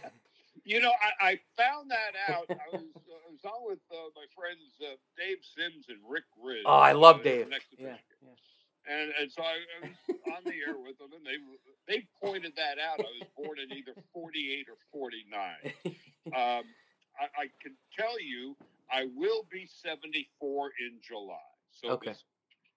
you 0.65 0.81
know, 0.81 0.91
I, 0.91 1.29
I, 1.29 1.41
found 1.57 1.89
that 1.93 2.19
out. 2.29 2.47
I 2.51 2.55
was, 2.73 2.83
uh, 2.83 3.15
I 3.15 3.31
was 3.31 3.45
on 3.45 3.71
with 3.71 3.79
uh, 3.93 4.11
my 4.17 4.25
friends 4.35 4.67
uh, 4.83 4.97
Dave 5.17 5.39
Sims 5.57 5.87
and 5.91 5.99
Rick 6.11 6.25
Rizzs. 6.45 6.67
Oh, 6.67 6.73
I 6.73 6.91
love 6.91 7.23
Dave. 7.23 7.47
Yeah, 7.79 7.95
yeah. 8.21 8.31
And, 8.91 9.13
and 9.21 9.31
so 9.31 9.43
I, 9.43 9.59
I, 9.87 9.89
was 10.09 10.19
on 10.37 10.43
the 10.45 10.59
air 10.67 10.75
with 10.77 10.99
them, 10.99 11.11
and 11.15 11.25
they 11.25 11.39
they 11.87 12.05
pointed 12.21 12.55
that 12.57 12.83
out. 12.83 12.99
I 12.99 13.05
was 13.21 13.29
born 13.37 13.61
in 13.61 13.71
either 13.79 13.93
48 14.13 14.67
or 14.69 14.77
49. 14.93 15.95
Um, 16.29 16.35
I, 17.17 17.25
I 17.25 17.47
can 17.63 17.73
tell 17.99 18.21
you, 18.21 18.55
I 18.93 19.07
will 19.17 19.47
be 19.51 19.67
74 19.67 20.71
in 20.79 20.99
July. 21.01 21.37
So 21.71 21.89
okay. 21.93 22.13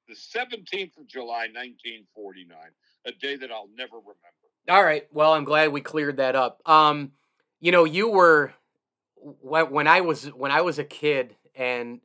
The 0.07 0.15
17th 0.15 0.97
of 0.97 1.07
July, 1.07 1.47
1949, 1.53 2.57
a 3.05 3.11
day 3.13 3.35
that 3.37 3.51
I'll 3.51 3.69
never 3.75 3.97
remember. 3.97 4.17
All 4.69 4.83
right. 4.83 5.07
Well, 5.11 5.33
I'm 5.33 5.43
glad 5.43 5.71
we 5.71 5.81
cleared 5.81 6.17
that 6.17 6.35
up. 6.35 6.61
Um, 6.65 7.11
you 7.59 7.71
know, 7.71 7.85
you 7.85 8.09
were 8.09 8.53
when, 9.41 9.87
I 9.87 10.01
was 10.01 10.25
when 10.27 10.51
I 10.51 10.61
was 10.61 10.79
a 10.79 10.83
kid 10.83 11.35
and 11.55 12.01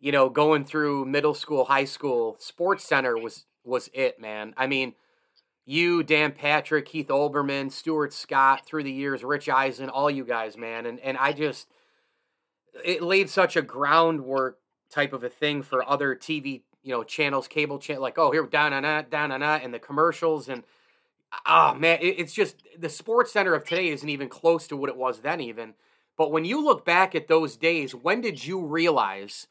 you 0.00 0.12
know 0.12 0.28
going 0.28 0.64
through 0.64 1.06
middle 1.06 1.34
school, 1.34 1.64
high 1.64 1.84
school, 1.84 2.36
SportsCenter 2.40 3.20
was 3.20 3.46
was 3.64 3.88
it, 3.94 4.20
man. 4.20 4.54
I 4.56 4.66
mean, 4.66 4.94
you, 5.64 6.02
Dan 6.02 6.32
Patrick, 6.32 6.86
Keith 6.86 7.08
Olbermann, 7.08 7.70
Stuart 7.70 8.12
Scott, 8.12 8.66
through 8.66 8.82
the 8.82 8.92
years, 8.92 9.22
Rich 9.22 9.48
Eisen, 9.48 9.88
all 9.88 10.10
you 10.10 10.24
guys, 10.24 10.56
man, 10.56 10.86
and 10.86 10.98
and 11.00 11.16
I 11.16 11.32
just 11.32 11.68
it 12.84 13.02
laid 13.02 13.28
such 13.28 13.56
a 13.56 13.62
groundwork 13.62 14.58
type 14.90 15.12
of 15.12 15.24
a 15.24 15.28
thing 15.28 15.62
for 15.62 15.88
other 15.88 16.14
TV, 16.14 16.62
you 16.82 16.92
know, 16.92 17.04
channels, 17.04 17.48
cable 17.48 17.78
channel, 17.78 18.02
like 18.02 18.18
oh 18.18 18.30
here 18.30 18.44
down 18.46 18.72
on 18.72 18.82
that, 18.82 19.10
down 19.10 19.32
on 19.32 19.40
that, 19.40 19.62
and 19.64 19.72
the 19.72 19.78
commercials 19.78 20.48
and 20.48 20.64
oh 21.46 21.74
man, 21.74 21.98
it, 22.00 22.18
it's 22.18 22.32
just 22.32 22.62
the 22.78 22.88
SportsCenter 22.88 23.54
of 23.54 23.64
today 23.64 23.88
isn't 23.88 24.08
even 24.08 24.28
close 24.28 24.66
to 24.68 24.76
what 24.76 24.90
it 24.90 24.96
was 24.96 25.20
then, 25.20 25.40
even. 25.40 25.74
But 26.16 26.30
when 26.30 26.44
you 26.44 26.62
look 26.62 26.84
back 26.84 27.14
at 27.14 27.28
those 27.28 27.56
days, 27.56 27.94
when 27.94 28.20
did 28.20 28.44
you 28.44 28.60
realize 28.60 29.46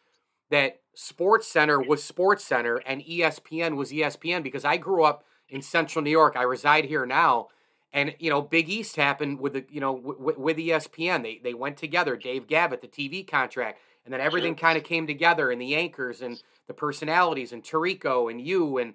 that 0.50 0.82
SportsCenter 0.96 1.86
was 1.86 2.10
SportsCenter 2.10 2.80
and 2.86 3.02
ESPN 3.02 3.76
was 3.76 3.92
ESPN? 3.92 4.44
Because 4.44 4.66
I 4.66 4.78
grew 4.78 5.04
up 5.04 5.24
in 5.50 5.62
Central 5.62 6.04
New 6.04 6.12
York. 6.12 6.36
I 6.36 6.44
reside 6.44 6.86
here 6.86 7.06
now, 7.06 7.48
and 7.92 8.16
you 8.20 8.30
know, 8.30 8.42
Big 8.42 8.70
East 8.70 8.96
happened 8.96 9.40
with 9.40 9.54
the 9.54 9.66
you 9.70 9.82
know 9.82 9.98
w- 9.98 10.40
with 10.40 10.58
ESPN. 10.58 11.24
They 11.24 11.40
they 11.44 11.54
went 11.54 11.78
together. 11.78 12.16
Dave 12.16 12.48
Gavitt, 12.48 12.82
the 12.82 12.88
TV 12.88 13.28
contract, 13.28 13.80
and 14.06 14.14
then 14.14 14.22
everything 14.22 14.54
sure. 14.54 14.68
kind 14.68 14.78
of 14.78 14.84
came 14.84 15.08
together, 15.08 15.52
and 15.52 15.62
the 15.62 15.76
anchors 15.76 16.22
and 16.22 16.42
the 16.68 16.74
personalities, 16.74 17.54
and 17.54 17.64
Tirico 17.64 18.30
and 18.32 18.42
you 18.42 18.78
and 18.78 18.94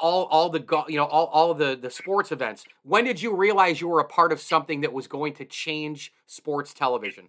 all 0.00 0.24
all 0.24 0.48
the 0.48 0.64
you 0.88 0.96
know 0.96 1.06
all, 1.06 1.26
all 1.26 1.54
the 1.54 1.76
the 1.76 1.90
sports 1.90 2.32
events. 2.32 2.64
When 2.82 3.04
did 3.04 3.20
you 3.20 3.34
realize 3.34 3.80
you 3.80 3.88
were 3.88 4.00
a 4.00 4.04
part 4.04 4.32
of 4.32 4.40
something 4.40 4.80
that 4.82 4.92
was 4.92 5.06
going 5.06 5.34
to 5.34 5.44
change 5.44 6.12
sports 6.26 6.72
television? 6.72 7.28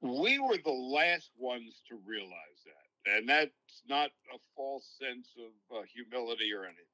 We 0.00 0.38
were 0.38 0.58
the 0.62 0.70
last 0.70 1.30
ones 1.38 1.82
to 1.88 1.98
realize 2.06 2.60
that 2.64 3.16
and 3.16 3.28
that's 3.28 3.82
not 3.88 4.10
a 4.34 4.38
false 4.56 4.86
sense 5.00 5.28
of 5.38 5.78
uh, 5.78 5.82
humility 5.92 6.52
or 6.52 6.64
anything. 6.64 6.84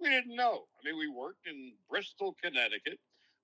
We 0.00 0.10
didn't 0.10 0.36
know. 0.36 0.64
I 0.78 0.84
mean 0.84 0.98
we 0.98 1.08
worked 1.08 1.46
in 1.46 1.72
bristol 1.88 2.36
connecticut 2.42 2.98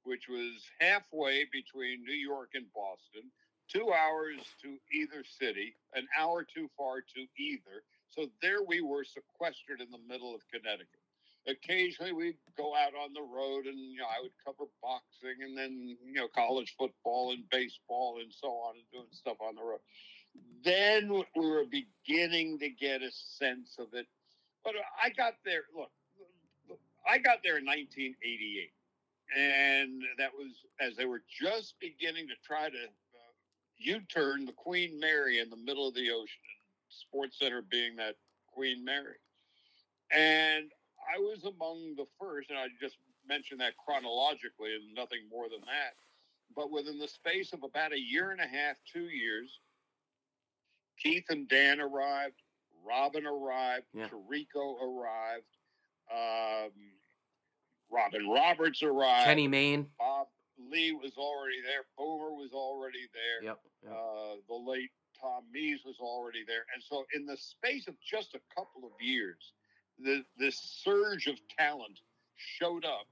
which 0.05 0.29
was 0.29 0.65
halfway 0.81 1.45
between 1.53 2.05
new 2.05 2.17
york 2.17 2.51
and 2.55 2.65
boston 2.73 3.31
two 3.73 3.93
hours 3.93 4.41
to 4.63 4.77
either 4.93 5.25
city 5.39 5.75
an 5.95 6.07
hour 6.19 6.45
too 6.45 6.69
far 6.77 7.01
to 7.01 7.27
either 7.39 7.85
so 8.11 8.27
there 8.43 8.63
we 8.67 8.81
were 8.81 9.05
sequestered 9.05 9.81
in 9.81 9.91
the 9.91 10.03
middle 10.09 10.35
of 10.35 10.43
Connecticut. 10.53 11.01
Occasionally 11.47 12.13
we'd 12.13 12.37
go 12.57 12.75
out 12.75 12.93
on 12.95 13.15
the 13.15 13.23
road 13.23 13.67
and 13.67 13.79
you 13.79 13.99
know 13.99 14.05
I 14.05 14.21
would 14.21 14.33
cover 14.45 14.69
boxing 14.83 15.43
and 15.43 15.57
then 15.57 15.97
you 16.05 16.13
know 16.13 16.29
college 16.29 16.75
football 16.77 17.33
and 17.33 17.49
baseball 17.51 18.19
and 18.21 18.33
so 18.33 18.49
on 18.49 18.75
and 18.77 18.85
doing 18.93 19.07
stuff 19.13 19.37
on 19.41 19.55
the 19.55 19.63
road. 19.63 19.81
Then 20.63 21.11
we 21.11 21.49
were 21.49 21.65
beginning 21.65 22.59
to 22.59 22.69
get 22.69 23.03
a 23.03 23.11
sense 23.11 23.77
of 23.79 23.95
it. 23.95 24.07
But 24.65 24.75
I 25.03 25.09
got 25.11 25.35
there, 25.45 25.63
look, 25.75 25.91
I 27.09 27.19
got 27.19 27.39
there 27.43 27.57
in 27.57 27.65
1988. 27.65 28.71
And 29.37 30.03
that 30.19 30.31
was 30.35 30.53
as 30.81 30.97
they 30.97 31.07
were 31.07 31.23
just 31.41 31.75
beginning 31.81 32.29
to 32.29 32.35
try 32.45 32.69
to 32.69 32.85
uh, 33.81 33.93
U 33.93 34.01
turn 34.13 34.45
the 34.45 34.53
Queen 34.53 34.99
Mary 34.99 35.39
in 35.39 35.51
the 35.51 35.57
middle 35.57 35.89
of 35.89 35.95
the 35.95 36.11
ocean 36.11 36.41
SportsCenter 36.91 37.63
being 37.71 37.97
that 37.97 38.17
Queen 38.53 38.85
Mary. 38.85 39.17
And 40.11 40.71
I 41.15 41.19
was 41.19 41.45
among 41.45 41.95
the 41.97 42.07
first, 42.21 42.51
and 42.51 42.59
I 42.59 42.67
just 42.81 42.97
mentioned 43.29 43.61
that 43.61 43.77
chronologically 43.77 44.75
and 44.75 44.95
nothing 44.95 45.21
more 45.31 45.49
than 45.49 45.61
that. 45.61 45.95
But 46.55 46.71
within 46.71 46.99
the 46.99 47.07
space 47.09 47.53
of 47.53 47.63
about 47.63 47.93
a 47.93 48.01
year 48.01 48.33
and 48.33 48.41
a 48.41 48.47
half, 48.47 48.77
two 48.93 49.05
years, 49.05 49.61
Keith 51.01 51.27
and 51.29 51.49
Dan 51.49 51.81
arrived, 51.81 52.35
Robin 52.85 53.25
arrived, 53.25 53.87
yeah. 53.95 54.09
Tirico 54.09 54.83
arrived, 54.83 55.45
um, 56.13 56.73
Robin 57.91 58.29
Roberts 58.29 58.83
arrived, 58.83 59.27
Kenny 59.27 59.47
Mayne, 59.47 59.87
Bob 59.99 60.27
Ley 60.71 60.93
was 60.93 61.13
already 61.17 61.63
there, 61.63 61.85
Boomer 61.97 62.35
was 62.35 62.53
already 62.53 63.09
there, 63.13 63.51
yep, 63.51 63.61
yep. 63.83 63.93
Uh, 63.93 64.35
the 64.49 64.55
late 64.55 64.91
Tom 65.21 65.45
Mees 65.53 65.81
was 65.85 65.97
already 66.01 66.45
there. 66.47 66.65
And 66.75 66.83
so, 66.83 67.05
in 67.15 67.27
the 67.27 67.37
space 67.37 67.87
of 67.89 67.95
just 68.01 68.35
a 68.35 68.41
couple 68.55 68.85
of 68.85 68.93
years, 69.01 69.53
the, 69.99 70.25
this 70.39 70.57
surge 70.83 71.27
of 71.27 71.37
talent 71.59 72.01
showed 72.37 72.85
up 72.85 73.07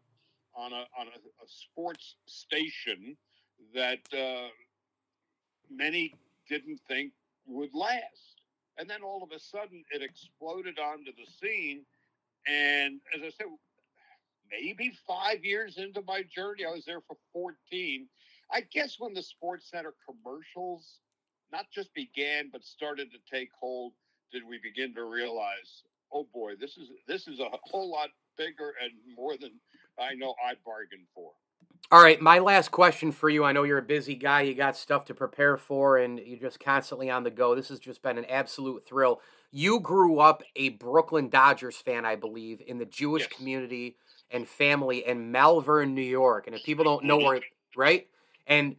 on 0.55 0.73
a, 0.73 0.87
on 0.99 1.07
a, 1.07 1.45
a 1.45 1.47
sports 1.47 2.17
station 2.27 3.17
that 3.75 4.01
uh, 4.13 4.49
many 5.71 6.15
didn't 6.49 6.81
think 6.89 7.13
would 7.47 7.75
last. 7.75 8.43
And 8.79 8.89
then 8.89 9.03
all 9.03 9.23
of 9.23 9.33
a 9.33 9.39
sudden, 9.39 9.85
it 9.91 10.03
exploded 10.03 10.79
onto 10.79 11.13
the 11.13 11.27
scene. 11.41 11.85
And 12.47 13.01
as 13.15 13.23
I 13.23 13.31
said, 13.31 13.47
maybe 14.51 14.93
five 15.07 15.45
years 15.45 15.79
into 15.79 16.03
my 16.07 16.23
journey, 16.23 16.65
I 16.65 16.71
was 16.71 16.85
there 16.85 17.01
for 17.07 17.17
14. 17.33 18.07
I 18.51 18.63
guess 18.73 18.97
when 18.99 19.15
the 19.15 19.21
SportsCenter 19.21 19.93
commercials 20.07 21.01
not 21.53 21.67
just 21.73 21.93
began 21.95 22.51
but 22.53 22.65
started 22.65 23.11
to 23.13 23.19
take 23.31 23.51
hold 23.59 23.93
did 24.33 24.43
we 24.49 24.59
begin 24.63 24.95
to 24.95 25.05
realize 25.05 25.83
oh 26.13 26.27
boy 26.33 26.53
this 26.61 26.77
is 26.77 26.91
this 27.07 27.29
is 27.29 27.41
a 27.41 27.49
whole 27.65 27.91
lot 27.91 28.09
bigger 28.37 28.75
and 28.83 28.93
more 29.17 29.37
than 29.37 29.53
i 29.99 30.15
know 30.15 30.35
i 30.45 30.55
bargained 30.65 31.07
for. 31.15 31.31
All 31.91 32.03
right 32.03 32.21
my 32.21 32.39
last 32.39 32.71
question 32.71 33.13
for 33.13 33.31
you. 33.31 33.45
I 33.45 33.53
know 33.53 33.63
you're 33.63 33.79
a 33.79 33.83
busy 33.83 34.15
guy. 34.15 34.43
You 34.43 34.55
got 34.55 34.77
stuff 34.77 35.05
to 35.07 35.15
prepare 35.15 35.57
for 35.57 35.99
and 35.99 36.19
you're 36.19 36.39
just 36.39 36.61
constantly 36.61 37.09
on 37.09 37.23
the 37.23 37.31
go. 37.31 37.55
This 37.55 37.69
has 37.69 37.79
just 37.79 38.03
been 38.03 38.19
an 38.19 38.27
absolute 38.27 38.87
thrill. 38.87 39.21
You 39.51 39.81
grew 39.81 40.19
up 40.19 40.43
a 40.57 40.71
brooklyn 40.71 41.31
dodgers 41.31 41.77
fan 41.77 42.05
i 42.05 42.15
believe 42.15 42.61
in 42.67 42.79
the 42.79 42.85
jewish 42.85 43.23
yes. 43.23 43.33
community 43.33 43.97
and 44.31 44.49
family 44.49 45.07
in 45.07 45.33
malverne 45.33 45.95
new 45.95 46.03
york 46.03 46.47
and 46.47 46.55
if 46.55 46.63
people 46.65 46.85
don't 46.85 47.05
know 47.05 47.19
where 47.19 47.41
right 47.77 48.09
and 48.47 48.77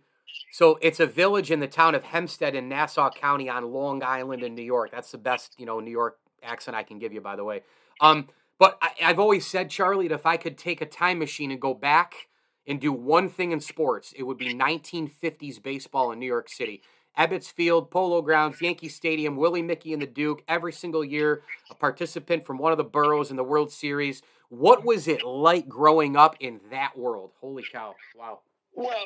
so 0.51 0.79
it's 0.81 0.99
a 0.99 1.05
village 1.05 1.51
in 1.51 1.59
the 1.59 1.67
town 1.67 1.95
of 1.95 2.03
Hempstead 2.03 2.55
in 2.55 2.69
Nassau 2.69 3.09
County 3.11 3.49
on 3.49 3.71
Long 3.71 4.01
Island 4.03 4.43
in 4.43 4.55
New 4.55 4.63
York. 4.63 4.91
That's 4.91 5.11
the 5.11 5.17
best, 5.17 5.55
you 5.59 5.65
know, 5.65 5.79
New 5.79 5.91
York 5.91 6.17
accent 6.41 6.75
I 6.75 6.83
can 6.83 6.99
give 6.99 7.13
you, 7.13 7.21
by 7.21 7.35
the 7.35 7.43
way. 7.43 7.61
Um, 8.01 8.29
but 8.57 8.77
I, 8.81 8.91
I've 9.03 9.19
always 9.19 9.45
said, 9.45 9.69
Charley, 9.69 10.07
that 10.07 10.15
if 10.15 10.25
I 10.25 10.37
could 10.37 10.57
take 10.57 10.81
a 10.81 10.85
time 10.85 11.19
machine 11.19 11.51
and 11.51 11.61
go 11.61 11.73
back 11.73 12.29
and 12.67 12.79
do 12.79 12.91
one 12.91 13.29
thing 13.29 13.51
in 13.51 13.59
sports, 13.59 14.13
it 14.17 14.23
would 14.23 14.37
be 14.37 14.53
1950s 14.53 15.61
baseball 15.61 16.11
in 16.11 16.19
New 16.19 16.25
York 16.25 16.49
City. 16.49 16.81
Ebbets 17.17 17.51
Field, 17.51 17.91
Polo 17.91 18.21
Grounds, 18.21 18.61
Yankee 18.61 18.89
Stadium, 18.89 19.35
Willie 19.35 19.61
Mickey 19.61 19.93
and 19.93 20.01
the 20.01 20.07
Duke, 20.07 20.43
every 20.47 20.71
single 20.71 21.03
year, 21.03 21.41
a 21.69 21.75
participant 21.75 22.45
from 22.45 22.57
one 22.57 22.71
of 22.71 22.77
the 22.77 22.83
boroughs 22.83 23.29
in 23.29 23.37
the 23.37 23.43
World 23.43 23.71
Series. 23.71 24.21
What 24.49 24.85
was 24.85 25.07
it 25.07 25.23
like 25.23 25.67
growing 25.67 26.15
up 26.15 26.35
in 26.39 26.59
that 26.71 26.97
world? 26.97 27.31
Holy 27.41 27.63
cow. 27.71 27.95
Wow. 28.17 28.39
Well, 28.73 29.05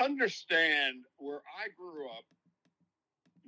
understand 0.00 1.04
where 1.18 1.42
I 1.58 1.68
grew 1.76 2.06
up, 2.06 2.24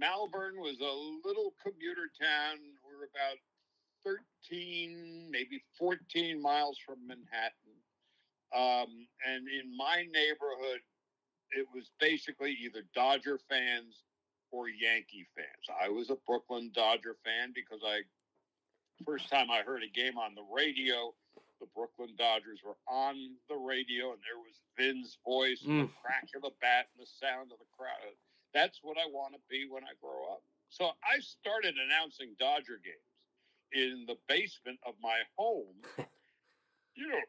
Malverne 0.00 0.59
was 0.59 0.80
a 0.80 1.28
little 1.28 1.54
commuter 1.62 2.11
town. 2.21 2.59
We're 2.85 3.04
about 3.04 3.38
13, 4.04 5.28
maybe 5.30 5.62
14 5.78 6.40
miles 6.40 6.78
from 6.85 7.07
Manhattan. 7.07 7.76
Um, 8.54 9.07
and 9.26 9.47
in 9.47 9.76
my 9.76 10.04
neighborhood, 10.12 10.80
it 11.52 11.66
was 11.75 11.90
basically 12.00 12.57
either 12.64 12.83
Dodger 12.95 13.38
fans 13.49 14.04
or 14.52 14.69
Yankee 14.69 15.26
fans. 15.35 15.78
I 15.80 15.88
was 15.88 16.11
a 16.11 16.16
Brooklyn 16.26 16.71
Dodger 16.75 17.16
fan 17.25 17.52
because 17.54 17.80
I 17.85 18.00
first 19.04 19.30
time 19.30 19.50
I 19.50 19.62
heard 19.62 19.83
a 19.83 19.88
game 19.88 20.19
on 20.19 20.35
the 20.35 20.45
radio 20.52 21.14
the 21.61 21.69
Brooklyn 21.76 22.16
Dodgers 22.16 22.61
were 22.64 22.80
on 22.88 23.37
the 23.49 23.57
radio 23.57 24.12
and 24.16 24.21
there 24.25 24.40
was 24.40 24.57
Vin's 24.76 25.19
voice, 25.25 25.62
mm. 25.62 25.87
the 25.87 25.92
crack 26.00 26.28
of 26.35 26.42
the 26.42 26.57
bat, 26.61 26.88
and 26.97 27.04
the 27.04 27.11
sound 27.21 27.52
of 27.52 27.61
the 27.61 27.69
crowd. 27.76 28.16
That's 28.54 28.80
what 28.83 28.97
I 28.97 29.07
want 29.12 29.35
to 29.35 29.40
be 29.49 29.69
when 29.69 29.85
I 29.85 29.92
grow 30.00 30.33
up. 30.33 30.42
So 30.71 30.90
I 31.04 31.21
started 31.21 31.76
announcing 31.76 32.35
Dodger 32.40 32.80
games 32.83 33.12
in 33.73 34.04
the 34.09 34.16
basement 34.26 34.80
of 34.87 34.95
my 35.02 35.21
home. 35.37 35.76
you 36.97 37.09
know, 37.09 37.25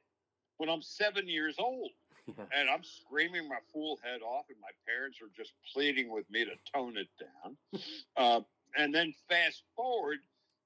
when 0.57 0.69
I'm 0.69 0.81
seven 0.81 1.27
years 1.27 1.55
old. 1.59 1.91
Yeah. 2.37 2.45
And 2.55 2.69
I'm 2.69 2.83
screaming 2.83 3.49
my 3.49 3.57
fool 3.73 3.99
head 4.03 4.21
off, 4.21 4.45
and 4.49 4.57
my 4.61 4.69
parents 4.87 5.17
are 5.21 5.29
just 5.35 5.53
pleading 5.73 6.09
with 6.09 6.29
me 6.29 6.45
to 6.45 6.51
tone 6.73 6.95
it 6.97 7.07
down. 7.19 7.57
uh, 8.15 8.41
and 8.77 8.93
then 8.93 9.13
fast 9.27 9.63
forward 9.75 10.19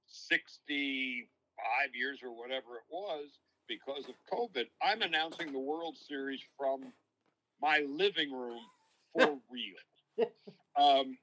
65 0.08 1.96
years 1.96 2.20
or 2.24 2.32
whatever 2.38 2.76
it 2.78 2.84
was, 2.90 3.30
because 3.68 4.06
of 4.10 4.16
COVID, 4.32 4.66
I'm 4.82 5.02
announcing 5.02 5.52
the 5.52 5.60
World 5.60 5.96
Series 5.98 6.42
from 6.58 6.82
my 7.62 7.80
living 7.88 8.32
room 8.32 8.60
for 9.14 9.40
real. 9.50 10.28
Um, 10.78 11.18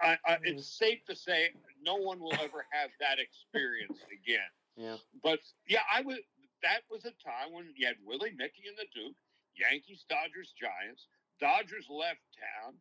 I, 0.00 0.16
I, 0.26 0.38
it's 0.42 0.68
safe 0.78 1.00
to 1.08 1.16
say 1.16 1.50
no 1.82 1.96
one 1.96 2.20
will 2.20 2.34
ever 2.34 2.66
have 2.70 2.90
that 3.00 3.18
experience 3.18 3.98
again. 4.12 4.50
Yeah. 4.76 4.96
But 5.22 5.40
yeah, 5.66 5.80
I 5.92 6.02
was. 6.02 6.18
That 6.62 6.80
was 6.90 7.04
a 7.04 7.12
time 7.22 7.52
when 7.52 7.66
you 7.76 7.86
had 7.86 7.96
Willie 8.04 8.32
Mickey 8.36 8.62
and 8.66 8.76
the 8.78 8.86
Duke, 8.94 9.14
Yankees, 9.58 10.04
Dodgers, 10.08 10.52
Giants. 10.58 11.08
Dodgers 11.40 11.86
left 11.90 12.20
town. 12.36 12.74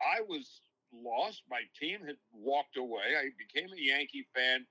I 0.00 0.22
was 0.22 0.60
lost. 0.92 1.42
My 1.50 1.62
team 1.78 2.00
had 2.06 2.16
walked 2.32 2.76
away. 2.76 3.14
I 3.18 3.30
became 3.38 3.70
a 3.72 3.80
Yankee 3.80 4.26
fan 4.34 4.66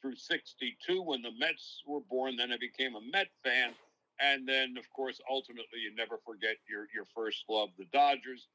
through 0.00 0.16
62 0.16 1.02
when 1.02 1.22
the 1.22 1.32
Mets 1.38 1.82
were 1.86 2.00
born. 2.00 2.36
Then 2.36 2.52
I 2.52 2.58
became 2.58 2.96
a 2.96 3.00
Met 3.00 3.28
fan. 3.44 3.72
And 4.20 4.46
then, 4.46 4.76
of 4.78 4.88
course, 4.90 5.20
ultimately, 5.30 5.80
you 5.82 5.94
never 5.96 6.18
forget 6.24 6.56
your, 6.68 6.86
your 6.94 7.06
first 7.14 7.44
love, 7.48 7.70
the 7.78 7.86
Dodgers, 7.92 8.48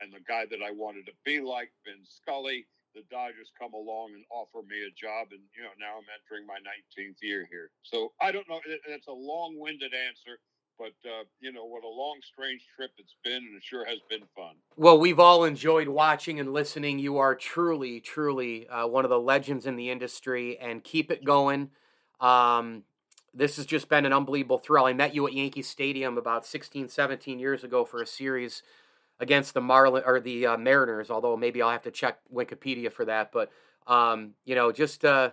and 0.00 0.12
the 0.12 0.20
guy 0.26 0.46
that 0.50 0.62
I 0.64 0.70
wanted 0.70 1.06
to 1.06 1.12
be 1.24 1.40
like, 1.40 1.70
Vin 1.84 2.02
Scully. 2.04 2.66
The 2.94 3.02
Dodgers 3.10 3.50
come 3.58 3.74
along 3.74 4.14
and 4.14 4.24
offer 4.30 4.62
me 4.62 4.86
a 4.86 4.94
job, 4.94 5.34
and 5.34 5.42
you 5.50 5.66
know 5.66 5.74
now 5.82 5.98
I'm 5.98 6.06
entering 6.14 6.46
my 6.46 6.62
19th 6.62 7.18
year 7.22 7.46
here. 7.50 7.70
So 7.82 8.12
I 8.22 8.30
don't 8.30 8.48
know. 8.48 8.60
That's 8.88 9.08
a 9.08 9.12
long-winded 9.12 9.90
answer, 9.90 10.38
but 10.78 10.94
uh, 11.04 11.24
you 11.40 11.52
know 11.52 11.64
what 11.64 11.84
a 11.84 11.88
long, 11.88 12.18
strange 12.22 12.62
trip 12.74 12.90
it's 12.98 13.14
been, 13.24 13.36
and 13.36 13.56
it 13.56 13.62
sure 13.62 13.84
has 13.84 13.98
been 14.08 14.22
fun. 14.34 14.54
Well, 14.76 14.98
we've 14.98 15.20
all 15.20 15.44
enjoyed 15.44 15.88
watching 15.88 16.40
and 16.40 16.52
listening. 16.52 16.98
You 16.98 17.18
are 17.18 17.34
truly, 17.34 18.00
truly 18.00 18.68
uh, 18.68 18.86
one 18.86 19.04
of 19.04 19.10
the 19.10 19.18
legends 19.18 19.66
in 19.66 19.76
the 19.76 19.90
industry, 19.90 20.58
and 20.58 20.82
keep 20.82 21.10
it 21.10 21.24
going. 21.24 21.70
Um, 22.20 22.84
this 23.32 23.56
has 23.56 23.66
just 23.66 23.88
been 23.88 24.06
an 24.06 24.12
unbelievable 24.12 24.58
thrill. 24.58 24.84
I 24.84 24.92
met 24.92 25.14
you 25.14 25.26
at 25.26 25.32
Yankee 25.32 25.62
Stadium 25.62 26.18
about 26.18 26.46
16, 26.46 26.88
17 26.88 27.38
years 27.38 27.64
ago 27.64 27.84
for 27.84 28.00
a 28.00 28.06
series 28.06 28.62
against 29.18 29.54
the 29.54 29.60
Marlin 29.60 30.02
or 30.06 30.20
the 30.20 30.46
uh, 30.46 30.56
Mariners. 30.56 31.10
Although 31.10 31.36
maybe 31.36 31.60
I'll 31.60 31.70
have 31.70 31.82
to 31.82 31.90
check 31.90 32.18
Wikipedia 32.32 32.92
for 32.92 33.04
that. 33.06 33.32
But 33.32 33.50
um, 33.86 34.34
you 34.44 34.54
know, 34.54 34.72
just 34.72 35.04
uh, 35.04 35.30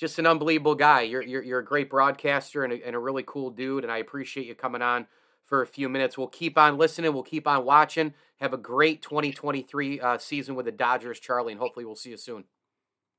just 0.00 0.18
an 0.18 0.26
unbelievable 0.26 0.74
guy. 0.74 1.02
You're 1.02 1.22
you're, 1.22 1.42
you're 1.42 1.58
a 1.58 1.64
great 1.64 1.90
broadcaster 1.90 2.64
and 2.64 2.72
a, 2.72 2.86
and 2.86 2.96
a 2.96 2.98
really 2.98 3.22
cool 3.26 3.50
dude. 3.50 3.84
And 3.84 3.92
I 3.92 3.98
appreciate 3.98 4.46
you 4.46 4.54
coming 4.54 4.82
on 4.82 5.06
for 5.44 5.60
a 5.60 5.66
few 5.66 5.88
minutes. 5.88 6.16
We'll 6.16 6.28
keep 6.28 6.56
on 6.56 6.78
listening. 6.78 7.12
We'll 7.12 7.22
keep 7.22 7.46
on 7.46 7.64
watching. 7.64 8.14
Have 8.40 8.54
a 8.54 8.58
great 8.58 9.02
2023 9.02 10.00
uh, 10.00 10.18
season 10.18 10.54
with 10.54 10.64
the 10.64 10.72
Dodgers, 10.72 11.20
Charley, 11.20 11.52
and 11.52 11.60
hopefully 11.60 11.84
we'll 11.84 11.96
see 11.96 12.10
you 12.10 12.16
soon. 12.16 12.44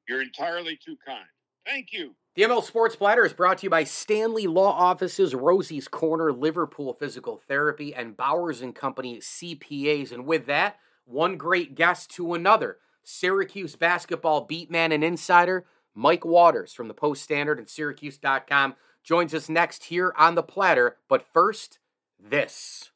You're 0.10 0.24
entirely 0.24 0.80
too 0.84 0.98
kind. 1.06 1.26
Thank 1.66 1.94
you. 1.94 2.16
The 2.36 2.42
ML 2.44 2.64
Sports 2.64 2.96
Platter 2.96 3.26
is 3.26 3.34
brought 3.34 3.60
to 3.60 3.66
you 3.66 3.70
by 3.70 3.84
Stanley 3.84 4.48
Law 4.48 4.72
Offices, 4.72 5.36
Rosie's 5.36 5.88
Corner, 5.88 6.32
Liverpool 6.32 6.94
Physical 6.94 7.42
Therapy, 7.48 7.94
and 7.94 8.18
Bowers 8.18 8.62
and 8.62 8.74
Company 8.74 9.20
CPAs. 9.20 10.12
And 10.12 10.26
with 10.26 10.48
that, 10.48 10.78
one 11.06 11.38
great 11.38 11.76
guest 11.76 12.10
to 12.12 12.34
another. 12.34 12.78
Syracuse 13.04 13.76
basketball 13.76 14.48
beatman 14.48 14.94
and 14.94 15.04
insider 15.04 15.66
Mike 15.94 16.26
Waters 16.26 16.74
from 16.74 16.88
the 16.88 16.94
Post 16.94 17.24
Standard 17.24 17.60
and 17.60 17.70
Syracuse.com 17.70 18.76
joins 19.04 19.34
us 19.34 19.50
next 19.50 19.86
here 19.86 20.14
on 20.18 20.36
the 20.36 20.44
platter. 20.44 20.98
But 21.08 21.26
first, 21.26 21.80
this. 22.20 22.92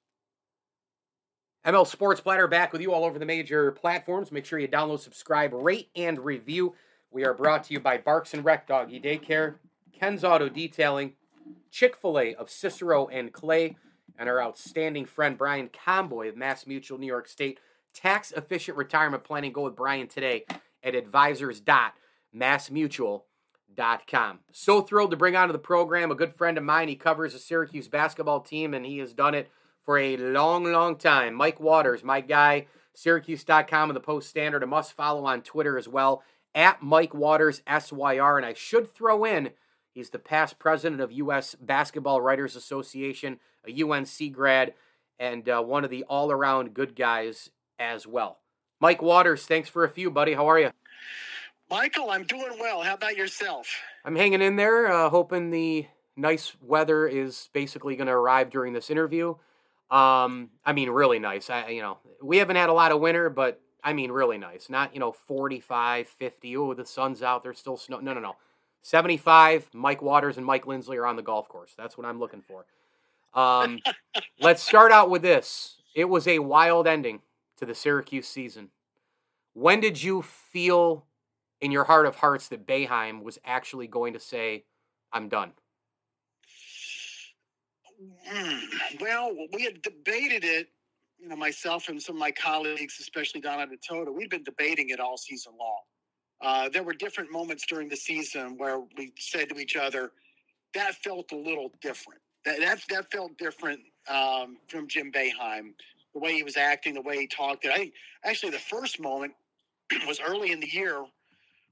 ML 1.66 1.88
Sports 1.88 2.22
Platter 2.22 2.48
back 2.48 2.72
with 2.72 2.82
you 2.82 2.94
all 2.94 3.06
over 3.06 3.18
the 3.18 3.25
major 3.25 3.72
platforms. 3.72 4.32
Make 4.32 4.46
sure 4.46 4.60
you 4.60 4.68
download, 4.68 5.00
subscribe, 5.00 5.51
rate, 5.51 5.90
and 5.96 6.20
review. 6.20 6.75
We 7.10 7.25
are 7.25 7.34
brought 7.34 7.64
to 7.66 7.74
you 7.74 7.79
by 7.79 7.98
Barks 7.98 8.34
and 8.34 8.46
Rec 8.46 8.68
Doggy 8.68 9.00
Daycare, 9.00 9.55
Ken's 9.98 10.24
Auto 10.24 10.48
Detailing, 10.48 11.14
Chick 11.72 11.98
fil 11.98 12.20
A 12.20 12.36
of 12.36 12.51
Cicero 12.51 13.08
and 13.08 13.34
Clay, 13.34 13.77
and 14.18 14.29
our 14.29 14.42
outstanding 14.42 15.05
friend 15.05 15.38
Brian 15.38 15.70
Comboy 15.70 16.29
of 16.29 16.38
Mass 16.38 16.68
Mutual 16.68 17.00
New 17.00 17.08
York 17.08 17.27
State. 17.27 17.60
Tax 17.94 18.31
efficient 18.31 18.77
retirement 18.77 19.24
planning. 19.24 19.51
Go 19.51 19.64
with 19.64 19.75
Brian 19.75 20.08
today 20.08 20.46
at 20.84 20.94
advisors.massmutual.com. 22.35 24.39
So 24.51 24.81
thrilled 24.81 25.11
to 25.11 25.17
bring 25.17 25.35
onto 25.35 25.53
the 25.53 25.59
program 25.59 26.11
a 26.11 26.15
good 26.15 26.33
friend 26.33 26.57
of 26.57 26.63
mine. 26.63 26.87
He 26.87 26.95
covers 26.95 27.33
the 27.33 27.39
Syracuse 27.39 27.87
basketball 27.87 28.41
team, 28.41 28.74
and 28.74 28.85
he 28.85 29.00
has 29.00 29.13
done 29.13 29.35
it 29.35 29.50
for 29.83 29.98
a 29.98 30.17
long, 30.17 30.65
long 30.65 30.98
time. 30.98 31.35
Mike 31.35 31.59
Waters, 31.59 32.03
my 32.03 32.21
guy, 32.21 32.67
Syracuse.com 32.93 33.89
and 33.89 33.95
the 33.95 34.01
Post 34.01 34.29
Standard, 34.29 34.63
a 34.63 34.67
must 34.67 34.93
follow 34.93 35.25
on 35.25 35.41
Twitter 35.41 35.77
as 35.77 35.87
well 35.87 36.24
at 36.53 36.81
Mike 36.81 37.13
Waters 37.13 37.61
SYR. 37.67 38.37
And 38.37 38.45
I 38.45 38.53
should 38.53 38.93
throw 38.93 39.25
in, 39.25 39.51
he's 39.91 40.09
the 40.09 40.19
past 40.19 40.59
president 40.59 41.01
of 41.01 41.11
U.S. 41.11 41.55
Basketball 41.59 42.21
Writers 42.21 42.55
Association, 42.55 43.39
a 43.67 43.83
UNC 43.83 44.31
grad, 44.31 44.74
and 45.19 45.48
uh, 45.48 45.61
one 45.61 45.83
of 45.83 45.89
the 45.89 46.03
all 46.03 46.31
around 46.31 46.74
good 46.74 46.95
guys 46.95 47.50
as 47.77 48.07
well. 48.07 48.39
Mike 48.79 49.01
Waters, 49.01 49.45
thanks 49.45 49.69
for 49.69 49.83
a 49.83 49.89
few, 49.89 50.09
buddy. 50.09 50.33
How 50.33 50.50
are 50.50 50.59
you? 50.59 50.71
Michael, 51.70 52.12
I'm 52.12 52.24
doing 52.24 52.54
well. 52.60 52.82
How 52.82 52.94
about 52.94 53.18
yourself? 53.18 53.68
I'm 54.04 54.16
hanging 54.16 54.42
in 54.42 54.56
there, 54.56 54.92
uh, 54.92 55.10
hoping 55.10 55.50
the 55.50 55.88
nice 56.16 56.56
weather 56.62 57.08
is 57.08 57.50
basically 57.54 57.96
going 57.96 58.08
to 58.08 58.14
arrive 58.14 58.50
during 58.50 58.72
this 58.72 58.90
interview. 58.90 59.30
Um, 59.90 60.50
I 60.64 60.74
mean, 60.74 60.90
really 60.90 61.20
nice. 61.20 61.50
I, 61.50 61.70
you 61.70 61.82
know, 61.82 61.98
we 62.22 62.38
haven't 62.38 62.56
had 62.56 62.70
a 62.70 62.74
lot 62.74 62.92
of 62.92 63.01
winter, 63.01 63.30
but 63.30 63.62
I 63.84 63.94
mean, 63.94 64.12
really 64.12 64.38
nice. 64.38 64.70
Not, 64.70 64.94
you 64.94 65.00
know, 65.00 65.12
45, 65.12 66.08
50. 66.08 66.58
Oh, 66.58 66.74
the 66.74 66.86
sun's 66.86 67.24
out. 67.24 67.44
There's 67.44 67.60
still 67.60 67.78
snow. 67.78 68.00
No, 68.00 68.14
no, 68.14 68.20
no. 68.20 68.36
75. 68.84 69.70
Mike 69.74 70.01
Waters 70.01 70.38
and 70.38 70.46
Mike 70.46 70.68
Lindsley 70.68 70.98
are 70.98 71.06
on 71.08 71.16
the 71.16 71.24
golf 71.24 71.50
course. 71.50 71.74
That's 71.75 71.98
what 71.98 72.06
I'm 72.06 72.20
looking 72.20 72.42
for. 72.42 72.66
Um, 73.40 73.80
let's 74.40 74.62
start 74.62 74.92
out 74.92 75.10
with 75.10 75.24
this. 75.24 75.78
It 75.96 76.06
was 76.06 76.28
a 76.28 76.40
wild 76.40 76.88
ending 76.88 77.22
to 77.58 77.66
the 77.66 77.75
Syracuse 77.75 78.28
season. 78.28 78.70
When 79.54 79.80
did 79.80 80.04
you 80.04 80.22
feel 80.22 81.06
in 81.61 81.72
your 81.72 81.83
heart 81.83 82.05
of 82.05 82.15
hearts 82.15 82.48
that 82.50 82.68
Boeheim 82.68 83.24
was 83.24 83.39
actually 83.46 83.87
going 83.87 84.13
to 84.13 84.20
say, 84.20 84.65
I'm 85.11 85.29
done? 85.29 85.51
Mm, 88.29 88.61
well, 89.00 89.31
we 89.53 89.63
had 89.63 89.81
debated 89.81 90.44
it 90.44 90.70
you 91.20 91.29
know, 91.29 91.35
myself 91.35 91.89
and 91.89 92.01
some 92.01 92.15
of 92.15 92.20
my 92.20 92.31
colleagues, 92.31 92.98
especially 93.00 93.41
Donna 93.41 93.65
Ditota, 93.68 94.13
we've 94.13 94.29
been 94.29 94.44
debating 94.44 94.89
it 94.89 95.00
all 95.00 95.18
season 95.18 95.53
long. 95.59 95.81
Uh, 96.41 96.70
there 96.70 96.83
were 96.83 96.94
different 96.94 97.31
moments 97.31 97.65
during 97.65 97.87
the 97.87 97.96
season 97.96 98.57
where 98.57 98.81
we 98.98 99.13
said 99.18 99.50
to 99.50 99.57
each 99.57 99.75
other, 99.75 100.11
that 100.74 100.96
felt 100.96 101.31
a 101.31 101.35
little 101.35 101.72
different. 101.81 102.22
That 102.44 102.59
that, 102.59 102.79
that 102.89 103.11
felt 103.11 103.37
different 103.37 103.79
um, 104.07 104.57
from 104.68 104.87
Jim 104.87 105.11
Boeheim, 105.11 105.74
the 106.13 106.20
way 106.20 106.33
he 106.33 106.44
was 106.44 106.57
acting, 106.57 106.94
the 106.94 107.01
way 107.01 107.18
he 107.18 107.27
talked. 107.27 107.65
I 107.65 107.91
actually 108.24 108.51
the 108.51 108.59
first 108.59 109.00
moment 109.00 109.33
was 110.07 110.20
early 110.20 110.51
in 110.51 110.59
the 110.59 110.70
year 110.70 111.03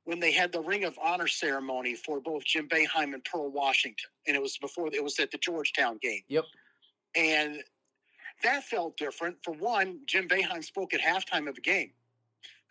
when 0.06 0.20
they 0.20 0.32
had 0.32 0.52
the 0.52 0.62
Ring 0.62 0.84
of 0.84 0.98
Honor 1.02 1.28
ceremony 1.28 1.96
for 1.96 2.20
both 2.20 2.44
Jim 2.44 2.68
Boeheim 2.68 3.13
and 3.13 3.24
Pearl 3.24 3.50
Washington, 3.52 4.10
and 4.28 4.36
it 4.36 4.42
was 4.42 4.58
before 4.58 4.89
it 4.92 5.04
was 5.04 5.20
at 5.20 5.32
the 5.32 5.38
Georgetown 5.38 5.98
game. 6.02 6.22
Yep. 6.28 6.46
And 7.16 7.63
that 8.44 8.63
felt 8.63 8.98
different. 8.98 9.38
For 9.44 9.54
one, 9.54 10.00
Jim 10.08 10.28
Boeheim 10.28 10.63
spoke 10.63 10.94
at 10.94 11.02
halftime 11.02 11.48
of 11.48 11.58
a 11.58 11.62
game. 11.62 11.92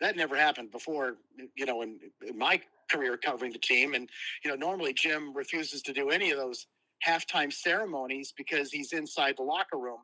That 0.01 0.15
never 0.15 0.35
happened 0.35 0.71
before, 0.71 1.15
you 1.55 1.65
know, 1.65 1.81
in, 1.81 1.99
in 2.27 2.37
my 2.37 2.61
career 2.91 3.17
covering 3.17 3.53
the 3.53 3.59
team. 3.59 3.93
And, 3.93 4.09
you 4.43 4.51
know, 4.51 4.57
normally 4.57 4.93
Jim 4.93 5.33
refuses 5.33 5.81
to 5.83 5.93
do 5.93 6.09
any 6.09 6.31
of 6.31 6.37
those 6.37 6.67
halftime 7.07 7.51
ceremonies 7.51 8.33
because 8.35 8.71
he's 8.71 8.93
inside 8.93 9.35
the 9.37 9.43
locker 9.43 9.77
room. 9.77 9.99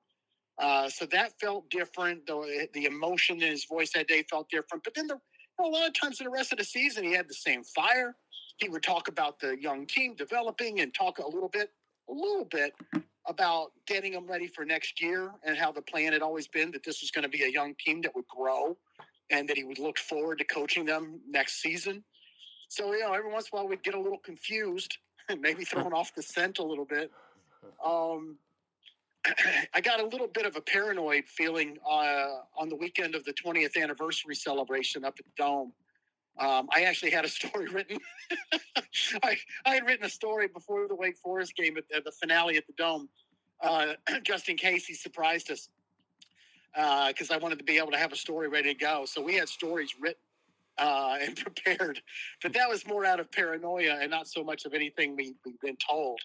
Uh, 0.58 0.90
so 0.90 1.06
that 1.06 1.40
felt 1.40 1.70
different. 1.70 2.26
The, 2.26 2.68
the 2.74 2.86
emotion 2.86 3.42
in 3.42 3.52
his 3.52 3.66
voice 3.66 3.92
that 3.94 4.08
day 4.08 4.24
felt 4.30 4.50
different. 4.50 4.84
But 4.84 4.94
then 4.96 5.08
the, 5.08 5.20
a 5.66 5.70
lot 5.70 5.88
of 5.88 5.94
times 5.94 6.20
in 6.20 6.26
the 6.26 6.32
rest 6.32 6.52
of 6.52 6.58
the 6.58 6.64
season, 6.64 7.04
he 7.04 7.14
had 7.14 7.28
the 7.28 7.34
same 7.34 7.64
fire. 7.64 8.16
He 8.58 8.70
would 8.70 8.84
talk 8.84 9.08
about 9.08 9.40
the 9.40 9.60
young 9.60 9.86
team 9.86 10.16
developing 10.16 10.82
and 10.82 10.94
talk 10.94 11.20
a 11.20 11.28
little 11.28 11.50
bit, 11.50 11.72
a 12.10 12.14
little 12.14 12.46
bit 12.46 12.74
about 13.28 13.72
getting 13.86 14.14
them 14.14 14.28
ready 14.28 14.48
for 14.48 14.66
next 14.66 15.02
year 15.02 15.32
and 15.44 15.58
how 15.58 15.72
the 15.72 15.82
plan 15.82 16.14
had 16.14 16.22
always 16.22 16.48
been 16.48 16.72
that 16.72 16.84
this 16.84 17.02
was 17.02 17.12
going 17.12 17.24
to 17.24 17.30
be 17.30 17.44
a 17.44 17.48
young 17.48 17.76
team 17.76 18.02
that 18.02 18.14
would 18.16 18.28
grow 18.28 18.76
and 19.30 19.48
that 19.48 19.56
he 19.56 19.64
would 19.64 19.80
look 19.80 19.98
forward 19.98 20.40
to 20.40 20.44
coaching 20.46 20.86
them 20.86 21.20
next 21.30 21.62
season. 21.62 22.04
So, 22.68 22.94
you 22.94 23.02
know, 23.02 23.14
every 23.14 23.32
once 23.32 23.50
in 23.52 23.58
a 23.58 23.62
while 23.62 23.70
we'd 23.70 23.84
get 23.84 23.94
a 23.94 24.00
little 24.00 24.18
confused 24.18 24.98
and 25.30 25.40
maybe 25.42 25.64
thrown 25.64 25.94
off 25.94 26.14
the 26.16 26.24
scent 26.24 26.60
a 26.60 26.64
little 26.64 26.86
bit. 26.86 27.12
Um, 27.86 28.38
I 29.74 29.82
got 29.82 30.00
a 30.00 30.06
little 30.06 30.28
bit 30.28 30.46
of 30.46 30.56
a 30.56 30.62
paranoid 30.62 31.26
feeling 31.26 31.78
uh, 31.90 32.28
on 32.58 32.70
the 32.70 32.76
weekend 32.76 33.16
of 33.16 33.24
the 33.26 33.34
20th 33.34 33.82
anniversary 33.82 34.36
celebration 34.36 35.04
up 35.04 35.16
at 35.20 35.26
the 35.26 35.32
Dome 35.38 35.74
Um, 36.40 36.70
I 36.74 36.84
actually 36.84 37.12
had 37.12 37.26
a 37.26 37.30
story 37.40 37.68
written. 37.68 38.00
I, 39.24 39.38
I 39.66 39.76
had 39.76 39.86
written 39.86 40.06
a 40.06 40.10
story 40.10 40.48
before 40.48 40.88
the 40.88 40.96
Wake 40.96 41.18
Forest 41.18 41.56
game 41.56 41.78
at, 41.78 41.84
at 41.96 42.06
the 42.06 42.12
finale 42.12 42.58
at 42.58 42.66
the 42.68 42.74
Dome, 42.74 43.10
uh, 43.62 43.94
just 44.24 44.50
in 44.50 44.58
case 44.58 44.86
he 44.86 44.94
surprised 44.94 45.52
us, 45.52 45.70
because 46.74 47.32
uh, 47.32 47.34
I 47.34 47.38
wanted 47.38 47.60
to 47.60 47.66
be 47.66 47.78
able 47.78 47.92
to 47.92 47.98
have 47.98 48.14
a 48.14 48.18
story 48.18 48.48
ready 48.48 48.74
to 48.74 48.80
go. 48.80 49.06
So 49.06 49.22
we 49.22 49.36
had 49.36 49.50
stories 49.50 49.94
written 50.00 50.22
uh, 50.78 51.18
and 51.22 51.36
prepared, 51.36 52.02
but 52.42 52.54
that 52.54 52.70
was 52.70 52.88
more 52.88 53.06
out 53.06 53.20
of 53.20 53.32
paranoia 53.32 53.98
and 54.02 54.10
not 54.10 54.28
so 54.28 54.44
much 54.44 54.66
of 54.66 54.74
anything 54.74 55.16
we, 55.18 55.36
we've 55.46 55.60
been 55.60 55.78
told. 55.78 56.22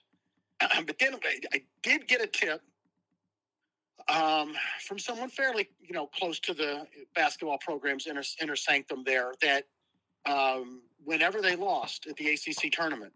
but 0.86 0.96
then 1.00 1.16
I 1.52 1.62
did 1.82 2.06
get 2.06 2.22
a 2.22 2.28
tip 2.28 2.60
um, 4.08 4.54
from 4.86 4.98
someone 4.98 5.28
fairly, 5.28 5.68
you 5.80 5.94
know, 5.94 6.06
close 6.06 6.38
to 6.40 6.54
the 6.54 6.86
basketball 7.14 7.58
program's 7.58 8.06
inner, 8.06 8.22
inner 8.40 8.56
sanctum 8.56 9.02
there 9.04 9.32
that 9.40 9.64
um, 10.26 10.82
whenever 11.04 11.40
they 11.40 11.56
lost 11.56 12.06
at 12.06 12.16
the 12.16 12.28
ACC 12.28 12.70
tournament, 12.72 13.12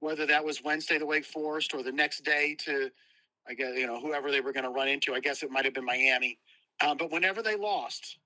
whether 0.00 0.26
that 0.26 0.44
was 0.44 0.62
Wednesday 0.62 0.98
to 0.98 1.06
Wake 1.06 1.24
Forest 1.24 1.74
or 1.74 1.82
the 1.82 1.92
next 1.92 2.24
day 2.24 2.56
to, 2.60 2.90
I 3.48 3.54
guess, 3.54 3.76
you 3.76 3.86
know, 3.86 4.00
whoever 4.00 4.30
they 4.30 4.40
were 4.40 4.52
going 4.52 4.64
to 4.64 4.70
run 4.70 4.88
into, 4.88 5.14
I 5.14 5.20
guess 5.20 5.42
it 5.42 5.50
might 5.50 5.64
have 5.64 5.74
been 5.74 5.84
Miami. 5.84 6.38
Um, 6.84 6.96
but 6.96 7.10
whenever 7.10 7.42
they 7.42 7.56
lost, 7.56 8.18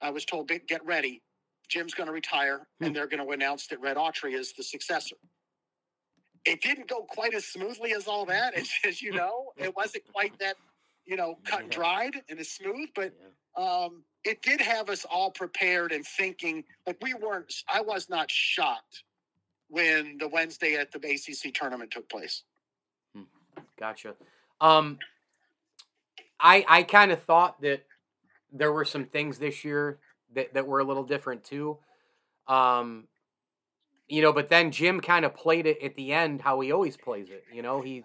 I 0.00 0.10
was 0.10 0.24
told, 0.24 0.48
get 0.48 0.84
ready. 0.84 1.22
Jim's 1.68 1.94
going 1.94 2.08
to 2.08 2.12
retire, 2.12 2.66
and 2.80 2.88
hmm. 2.88 2.94
they're 2.94 3.06
going 3.06 3.24
to 3.24 3.32
announce 3.32 3.66
that 3.68 3.80
Red 3.80 3.96
Autry 3.96 4.34
is 4.34 4.52
the 4.52 4.62
successor 4.62 5.16
it 6.44 6.60
didn't 6.60 6.88
go 6.88 7.02
quite 7.02 7.34
as 7.34 7.46
smoothly 7.46 7.92
as 7.92 8.06
all 8.06 8.26
that, 8.26 8.54
as, 8.58 8.70
as 8.86 9.02
you 9.02 9.12
know. 9.12 9.52
It 9.56 9.74
wasn't 9.76 10.04
quite 10.12 10.38
that, 10.38 10.56
you 11.06 11.16
know, 11.16 11.38
cut 11.44 11.62
and 11.62 11.70
dried 11.70 12.16
and 12.28 12.38
as 12.38 12.50
smooth, 12.50 12.88
but 12.94 13.12
um, 13.56 14.02
it 14.24 14.42
did 14.42 14.60
have 14.60 14.88
us 14.88 15.04
all 15.04 15.30
prepared 15.30 15.92
and 15.92 16.04
thinking. 16.04 16.64
Like 16.86 16.98
we 17.02 17.14
weren't. 17.14 17.52
I 17.72 17.80
was 17.80 18.08
not 18.08 18.30
shocked 18.30 19.04
when 19.68 20.18
the 20.18 20.28
Wednesday 20.28 20.76
at 20.76 20.92
the 20.92 20.98
ACC 20.98 21.52
tournament 21.54 21.90
took 21.90 22.08
place. 22.08 22.42
Hmm. 23.14 23.22
Gotcha. 23.78 24.14
Um, 24.60 24.98
I 26.40 26.64
I 26.68 26.82
kind 26.82 27.12
of 27.12 27.22
thought 27.22 27.60
that 27.62 27.84
there 28.52 28.72
were 28.72 28.84
some 28.84 29.04
things 29.04 29.38
this 29.38 29.64
year 29.64 29.98
that 30.34 30.54
that 30.54 30.66
were 30.66 30.80
a 30.80 30.84
little 30.84 31.04
different 31.04 31.44
too. 31.44 31.78
Um, 32.48 33.08
you 34.08 34.22
know, 34.22 34.32
but 34.32 34.48
then 34.48 34.70
Jim 34.70 35.00
kind 35.00 35.24
of 35.24 35.34
played 35.34 35.66
it 35.66 35.82
at 35.82 35.96
the 35.96 36.12
end 36.12 36.42
how 36.42 36.60
he 36.60 36.72
always 36.72 36.96
plays 36.96 37.30
it. 37.30 37.44
You 37.52 37.62
know, 37.62 37.80
he, 37.80 38.04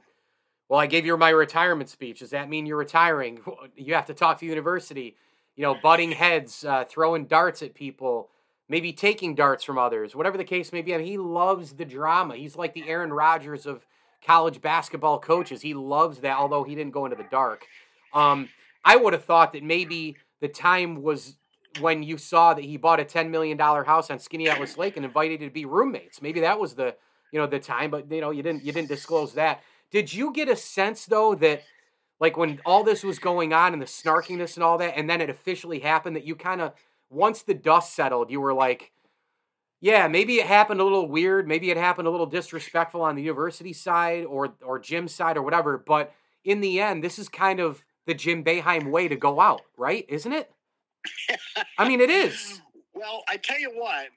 well, 0.69 0.79
I 0.79 0.85
gave 0.85 1.05
you 1.05 1.17
my 1.17 1.29
retirement 1.29 1.89
speech. 1.89 2.19
Does 2.19 2.29
that 2.29 2.47
mean 2.47 2.65
you're 2.65 2.77
retiring? 2.77 3.41
You 3.75 3.95
have 3.95 4.05
to 4.05 4.13
talk 4.13 4.39
to 4.39 4.45
university. 4.45 5.15
You 5.55 5.63
know, 5.63 5.75
butting 5.81 6.11
heads, 6.11 6.63
uh, 6.63 6.85
throwing 6.87 7.25
darts 7.25 7.61
at 7.61 7.73
people, 7.73 8.29
maybe 8.69 8.93
taking 8.93 9.35
darts 9.35 9.63
from 9.63 9.77
others, 9.77 10.15
whatever 10.15 10.37
the 10.37 10.43
case 10.43 10.71
may 10.71 10.81
be. 10.81 10.93
I 10.93 10.97
mean, 10.97 11.07
he 11.07 11.17
loves 11.17 11.73
the 11.73 11.85
drama. 11.85 12.35
He's 12.35 12.55
like 12.55 12.73
the 12.73 12.87
Aaron 12.87 13.11
Rodgers 13.11 13.65
of 13.65 13.85
college 14.25 14.61
basketball 14.61 15.19
coaches. 15.19 15.61
He 15.61 15.73
loves 15.73 16.19
that, 16.19 16.37
although 16.37 16.63
he 16.63 16.75
didn't 16.75 16.93
go 16.93 17.05
into 17.05 17.17
the 17.17 17.27
dark. 17.29 17.65
Um, 18.13 18.49
I 18.85 18.95
would 18.95 19.13
have 19.13 19.25
thought 19.25 19.53
that 19.53 19.63
maybe 19.63 20.17
the 20.39 20.47
time 20.47 21.01
was 21.01 21.35
when 21.79 22.03
you 22.03 22.17
saw 22.17 22.53
that 22.53 22.63
he 22.63 22.77
bought 22.77 22.99
a 22.99 23.05
$10 23.05 23.29
million 23.29 23.57
house 23.57 24.09
on 24.09 24.17
Skaneateles 24.17 24.77
Lake 24.77 24.97
and 24.97 25.05
invited 25.05 25.41
you 25.41 25.47
to 25.47 25.53
be 25.53 25.65
roommates. 25.65 26.21
Maybe 26.21 26.41
that 26.41 26.59
was 26.59 26.73
the, 26.75 26.95
you 27.31 27.39
know, 27.39 27.47
the 27.47 27.59
time, 27.59 27.91
but 27.91 28.11
you 28.11 28.21
know, 28.21 28.31
you 28.31 28.43
didn't, 28.43 28.63
you 28.63 28.71
didn't 28.71 28.87
disclose 28.89 29.33
that. 29.33 29.61
Did 29.91 30.13
you 30.13 30.31
get 30.33 30.49
a 30.49 30.55
sense 30.55 31.05
though 31.05 31.35
that 31.35 31.63
like 32.19 32.37
when 32.37 32.59
all 32.65 32.83
this 32.83 33.03
was 33.03 33.19
going 33.19 33.53
on 33.53 33.73
and 33.73 33.81
the 33.81 33.85
snarkiness 33.85 34.55
and 34.55 34.63
all 34.63 34.77
that, 34.77 34.97
and 34.97 35.09
then 35.09 35.21
it 35.21 35.29
officially 35.29 35.79
happened 35.79 36.15
that 36.15 36.25
you 36.25 36.35
kind 36.35 36.61
of, 36.61 36.73
once 37.09 37.43
the 37.43 37.53
dust 37.53 37.95
settled, 37.95 38.29
you 38.29 38.41
were 38.41 38.53
like, 38.53 38.91
yeah, 39.81 40.07
maybe 40.09 40.35
it 40.35 40.45
happened 40.45 40.81
a 40.81 40.83
little 40.83 41.07
weird. 41.07 41.47
Maybe 41.47 41.71
it 41.71 41.77
happened 41.77 42.07
a 42.07 42.11
little 42.11 42.25
disrespectful 42.25 43.01
on 43.01 43.15
the 43.15 43.21
university 43.21 43.71
side 43.71 44.25
or, 44.25 44.53
or 44.61 44.77
Jim's 44.77 45.15
side 45.15 45.37
or 45.37 45.41
whatever. 45.41 45.77
But 45.77 46.13
in 46.43 46.59
the 46.59 46.81
end, 46.81 47.01
this 47.03 47.17
is 47.17 47.29
kind 47.29 47.61
of 47.61 47.83
the 48.05 48.13
Jim 48.13 48.43
Boeheim 48.43 48.91
way 48.91 49.07
to 49.07 49.15
go 49.15 49.39
out, 49.39 49.61
right? 49.77 50.05
Isn't 50.09 50.33
it? 50.33 50.51
I 51.77 51.87
mean, 51.87 52.01
it 52.01 52.09
is. 52.09 52.61
Well, 52.91 53.23
I 53.29 53.37
tell 53.37 53.57
you 53.57 53.71
what, 53.75 54.07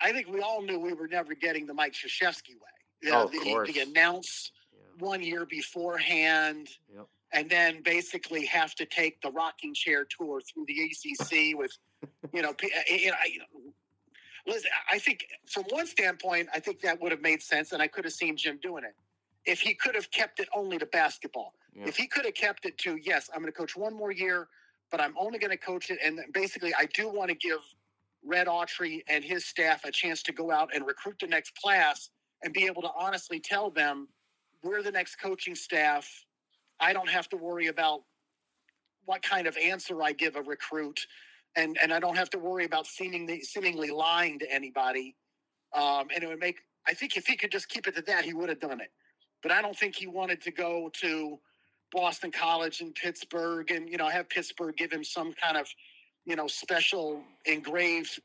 I 0.00 0.12
think 0.12 0.28
we 0.28 0.40
all 0.40 0.62
knew 0.62 0.78
we 0.78 0.92
were 0.92 1.08
never 1.08 1.34
getting 1.34 1.66
the 1.66 1.74
Mike 1.74 1.92
Krzyzewski 1.92 2.50
way. 2.50 2.77
You 3.02 3.10
know, 3.10 3.24
oh, 3.24 3.28
the, 3.28 3.38
course. 3.38 3.72
the 3.72 3.80
announce 3.80 4.52
yeah. 4.72 5.06
one 5.06 5.22
year 5.22 5.46
beforehand, 5.46 6.68
yep. 6.92 7.06
and 7.32 7.48
then 7.48 7.82
basically 7.82 8.44
have 8.46 8.74
to 8.76 8.86
take 8.86 9.20
the 9.22 9.30
rocking 9.30 9.74
chair 9.74 10.04
tour 10.04 10.40
through 10.40 10.66
the 10.66 10.82
ACC 10.82 11.56
with, 11.56 11.76
you 12.32 12.42
know, 12.42 12.50
uh, 12.50 12.66
you 12.88 13.10
know, 13.10 13.16
you 13.26 13.38
know 13.38 13.72
listen, 14.46 14.70
I 14.90 14.98
think 14.98 15.26
from 15.46 15.64
one 15.68 15.86
standpoint, 15.86 16.48
I 16.54 16.60
think 16.60 16.80
that 16.80 17.00
would 17.00 17.12
have 17.12 17.20
made 17.20 17.42
sense, 17.42 17.72
and 17.72 17.82
I 17.82 17.86
could 17.86 18.04
have 18.04 18.14
seen 18.14 18.36
Jim 18.36 18.58
doing 18.62 18.84
it 18.84 18.94
if 19.44 19.60
he 19.60 19.74
could 19.74 19.94
have 19.94 20.10
kept 20.10 20.40
it 20.40 20.48
only 20.54 20.78
to 20.78 20.86
basketball. 20.86 21.54
If 21.80 21.96
he 21.96 22.08
could 22.08 22.24
have 22.24 22.34
kept 22.34 22.66
it 22.66 22.76
to 22.78 22.98
yes, 23.00 23.30
I'm 23.32 23.40
going 23.40 23.52
to 23.52 23.56
coach 23.56 23.76
one 23.76 23.94
more 23.94 24.10
year 24.10 24.48
but 24.90 25.00
I'm 25.00 25.14
only 25.18 25.38
going 25.38 25.50
to 25.50 25.56
coach 25.56 25.90
it. 25.90 25.98
And 26.04 26.20
basically, 26.32 26.72
I 26.74 26.86
do 26.94 27.08
want 27.08 27.30
to 27.30 27.36
give 27.36 27.58
Red 28.24 28.46
Autry 28.46 29.02
and 29.08 29.24
his 29.24 29.44
staff 29.44 29.84
a 29.84 29.90
chance 29.90 30.22
to 30.24 30.32
go 30.32 30.50
out 30.50 30.70
and 30.74 30.86
recruit 30.86 31.16
the 31.20 31.26
next 31.26 31.54
class 31.56 32.10
and 32.42 32.52
be 32.52 32.66
able 32.66 32.82
to 32.82 32.90
honestly 32.98 33.40
tell 33.40 33.70
them 33.70 34.08
we're 34.62 34.82
the 34.82 34.92
next 34.92 35.16
coaching 35.16 35.54
staff. 35.54 36.24
I 36.80 36.92
don't 36.92 37.08
have 37.08 37.28
to 37.30 37.36
worry 37.36 37.66
about 37.66 38.02
what 39.04 39.22
kind 39.22 39.46
of 39.46 39.56
answer 39.56 40.02
I 40.02 40.12
give 40.12 40.36
a 40.36 40.42
recruit, 40.42 41.06
and 41.56 41.78
and 41.82 41.92
I 41.92 42.00
don't 42.00 42.16
have 42.16 42.30
to 42.30 42.38
worry 42.38 42.64
about 42.64 42.86
seemingly 42.86 43.40
seemingly 43.42 43.90
lying 43.90 44.38
to 44.40 44.52
anybody. 44.52 45.16
Um, 45.74 46.08
and 46.14 46.22
it 46.22 46.26
would 46.26 46.38
make 46.38 46.58
I 46.86 46.94
think 46.94 47.16
if 47.16 47.26
he 47.26 47.36
could 47.36 47.52
just 47.52 47.68
keep 47.68 47.86
it 47.86 47.96
to 47.96 48.02
that, 48.02 48.24
he 48.24 48.32
would 48.32 48.48
have 48.48 48.60
done 48.60 48.80
it. 48.80 48.90
But 49.42 49.52
I 49.52 49.62
don't 49.62 49.76
think 49.76 49.94
he 49.94 50.06
wanted 50.06 50.40
to 50.42 50.50
go 50.50 50.90
to 51.00 51.38
Boston 51.92 52.30
College 52.30 52.80
in 52.80 52.92
Pittsburgh, 52.92 53.70
and 53.70 53.88
you 53.88 53.96
know 53.96 54.08
have 54.08 54.28
Pittsburgh 54.28 54.76
give 54.76 54.92
him 54.92 55.04
some 55.04 55.32
kind 55.32 55.56
of 55.56 55.66
you 56.24 56.36
know 56.36 56.46
special 56.46 57.22
engraved 57.46 58.20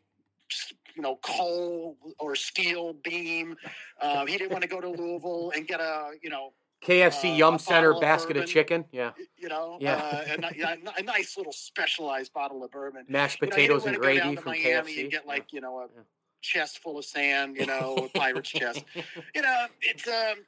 you 0.96 1.02
know 1.02 1.18
coal 1.22 1.98
or 2.20 2.36
steel 2.36 2.94
beam. 3.04 3.56
Uh, 4.02 4.26
he 4.26 4.38
didn't 4.38 4.52
want 4.52 4.64
to 4.64 4.70
go 4.70 4.80
to 4.82 4.90
Louisville 4.90 5.52
and 5.56 5.68
get 5.68 5.80
a 5.80 6.12
you 6.22 6.30
know 6.30 6.54
KFC 6.86 7.32
uh, 7.32 7.36
Yum 7.36 7.60
Center 7.60 7.94
basket 8.00 8.38
of, 8.38 8.44
of, 8.44 8.50
chicken. 8.50 8.86
Yeah, 8.92 9.12
you 9.38 9.48
know, 9.48 9.78
yeah, 9.80 9.96
uh, 9.96 10.78
a, 10.96 11.00
a, 11.00 11.04
nice 11.04 11.38
little 11.38 11.54
specialized 11.54 12.34
bottle 12.34 12.64
of 12.64 12.72
bourbon, 12.72 13.06
mashed 13.08 13.40
potatoes 13.40 13.86
you 13.86 13.92
know, 13.92 13.96
and 13.96 14.02
gravy 14.04 14.36
from 14.36 14.52
Miami 14.52 14.96
KFC, 14.96 15.02
and 15.02 15.12
get 15.12 15.26
like 15.26 15.54
you 15.54 15.62
know 15.62 15.80
a 15.80 15.84
yeah. 15.84 16.02
chest 16.42 16.80
full 16.80 16.98
of 16.98 17.06
sand, 17.06 17.58
you 17.58 17.66
know, 17.66 17.96
a 17.98 18.18
pirate's 18.18 18.50
chest. 18.50 18.84
You 19.36 19.42
know, 19.42 19.66
it's 19.82 20.08
um, 20.08 20.44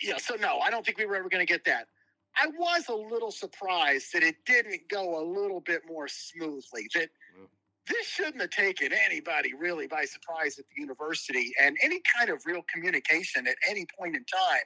yeah. 0.00 0.18
So 0.18 0.34
no, 0.36 0.58
I 0.58 0.70
don't 0.70 0.84
think 0.84 0.98
we 0.98 1.06
were 1.06 1.16
ever 1.16 1.28
going 1.28 1.44
to 1.44 1.50
get 1.50 1.64
that. 1.64 1.88
I 2.36 2.46
was 2.46 2.88
a 2.88 2.94
little 2.94 3.30
surprised 3.30 4.12
that 4.14 4.22
it 4.22 4.36
didn't 4.46 4.88
go 4.88 5.20
a 5.20 5.24
little 5.24 5.60
bit 5.60 5.82
more 5.86 6.08
smoothly. 6.08 6.88
That 6.94 7.10
this 7.88 8.06
shouldn't 8.06 8.40
have 8.40 8.50
taken 8.50 8.90
anybody 8.92 9.54
really 9.54 9.86
by 9.86 10.04
surprise 10.04 10.58
at 10.58 10.64
the 10.74 10.80
university 10.80 11.52
and 11.60 11.76
any 11.82 12.00
kind 12.16 12.30
of 12.30 12.44
real 12.46 12.62
communication 12.72 13.46
at 13.46 13.56
any 13.68 13.86
point 13.98 14.16
in 14.16 14.24
time. 14.24 14.64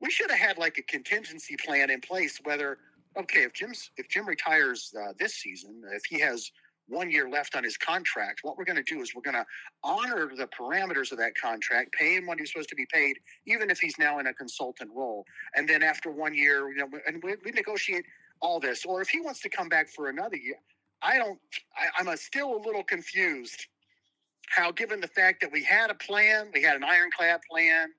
We 0.00 0.10
should 0.10 0.30
have 0.30 0.40
had 0.40 0.58
like 0.58 0.78
a 0.78 0.82
contingency 0.82 1.56
plan 1.56 1.90
in 1.90 2.00
place. 2.00 2.40
Whether 2.42 2.78
okay, 3.18 3.42
if 3.42 3.52
Jim's 3.52 3.90
if 3.96 4.08
Jim 4.08 4.26
retires 4.26 4.92
uh, 4.98 5.12
this 5.18 5.34
season, 5.34 5.82
if 5.92 6.04
he 6.08 6.20
has 6.20 6.50
one 6.90 7.10
year 7.10 7.28
left 7.28 7.54
on 7.54 7.64
his 7.64 7.76
contract. 7.76 8.40
What 8.42 8.58
we're 8.58 8.64
going 8.64 8.76
to 8.76 8.82
do 8.82 9.00
is 9.00 9.14
we're 9.14 9.22
going 9.22 9.34
to 9.34 9.46
honor 9.82 10.30
the 10.36 10.48
parameters 10.48 11.12
of 11.12 11.18
that 11.18 11.34
contract, 11.40 11.92
pay 11.92 12.16
him 12.16 12.26
what 12.26 12.38
he's 12.38 12.50
supposed 12.52 12.68
to 12.70 12.74
be 12.74 12.86
paid, 12.92 13.18
even 13.46 13.70
if 13.70 13.78
he's 13.78 13.96
now 13.98 14.18
in 14.18 14.26
a 14.26 14.34
consultant 14.34 14.90
role. 14.94 15.24
And 15.54 15.68
then 15.68 15.82
after 15.82 16.10
one 16.10 16.34
year, 16.34 16.68
you 16.70 16.78
know, 16.78 16.88
and 17.06 17.22
we, 17.22 17.36
we 17.44 17.52
negotiate 17.52 18.04
all 18.40 18.60
this. 18.60 18.84
Or 18.84 19.00
if 19.00 19.08
he 19.08 19.20
wants 19.20 19.40
to 19.42 19.48
come 19.48 19.68
back 19.68 19.88
for 19.88 20.08
another 20.08 20.36
year, 20.36 20.56
I 21.02 21.18
don't. 21.18 21.38
I, 21.76 21.86
I'm 21.98 22.08
a, 22.08 22.16
still 22.16 22.56
a 22.56 22.60
little 22.64 22.82
confused. 22.82 23.66
How, 24.48 24.72
given 24.72 25.00
the 25.00 25.08
fact 25.08 25.40
that 25.42 25.52
we 25.52 25.62
had 25.62 25.90
a 25.90 25.94
plan, 25.94 26.50
we 26.52 26.62
had 26.62 26.76
an 26.76 26.84
ironclad 26.84 27.40
plan, 27.48 27.90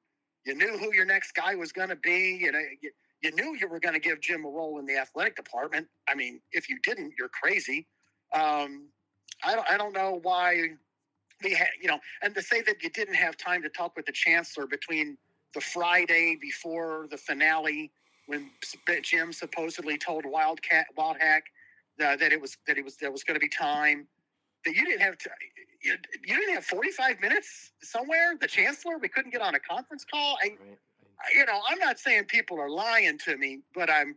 you 0.46 0.56
knew 0.56 0.78
who 0.78 0.94
your 0.94 1.06
next 1.06 1.32
guy 1.32 1.56
was 1.56 1.72
going 1.72 1.90
to 1.90 1.96
be, 1.96 2.38
you 2.42 2.52
know. 2.52 2.60
You, 2.82 2.92
you 3.22 3.32
knew 3.36 3.56
you 3.56 3.68
were 3.68 3.80
going 3.80 3.94
to 3.94 4.00
give 4.00 4.20
Jim 4.20 4.46
a 4.46 4.50
role 4.50 4.80
in 4.80 4.86
the 4.86 4.98
athletic 4.98 5.36
department. 5.36 5.88
I 6.10 6.16
mean, 6.16 6.42
if 6.52 6.68
you 6.70 6.80
didn't, 6.84 7.14
you're 7.20 7.30
crazy. 7.30 7.88
Um, 8.34 8.88
I 9.44 9.56
don't, 9.56 9.68
I 9.70 9.78
don't 9.78 9.94
know 9.94 10.20
why 10.24 10.70
we 11.44 11.54
had, 11.54 11.70
you 11.80 11.88
know, 11.88 12.00
and 12.24 12.34
to 12.36 12.42
say 12.42 12.62
that 12.62 12.82
you 12.82 12.90
didn't 12.90 13.16
have 13.16 13.38
time 13.38 13.62
to 13.62 13.70
talk 13.70 13.96
with 13.96 14.08
the 14.08 14.12
chancellor 14.12 14.66
between 14.66 15.18
the 15.54 15.62
Friday 15.62 16.38
before 16.42 17.08
the 17.12 17.18
finale 17.18 17.92
when 18.28 18.50
Jim 19.04 19.34
supposedly 19.34 19.98
told 19.98 20.26
Wildcat 20.26 20.88
Wildhack 20.98 21.42
uh, 22.02 22.16
that 22.18 22.32
it 22.32 22.42
was 22.42 22.58
that 22.68 22.78
it 22.78 22.84
was 22.84 22.98
there 22.98 23.12
was 23.12 23.24
going 23.24 23.36
to 23.36 23.40
be 23.40 23.50
time 23.50 24.08
that 24.64 24.76
you 24.76 24.86
didn't 24.86 25.02
have 25.02 25.18
to, 25.18 25.30
you, 25.84 25.96
you, 26.24 26.36
didn't 26.36 26.54
have 26.54 26.66
45 26.66 27.20
minutes 27.20 27.72
somewhere 27.82 28.36
the 28.40 28.48
chancellor 28.48 28.98
we 29.00 29.08
couldn't 29.08 29.32
get 29.32 29.42
on 29.42 29.56
a 29.56 29.60
conference 29.60 30.06
call 30.06 30.38
I, 30.44 30.50
right. 30.50 30.78
you 31.34 31.46
know 31.46 31.62
I'm 31.70 31.80
not 31.80 32.00
saying 32.00 32.26
people 32.26 32.60
are 32.60 32.70
lying 32.70 33.18
to 33.26 33.38
me 33.38 33.60
but 33.74 33.90
I'm 33.90 34.16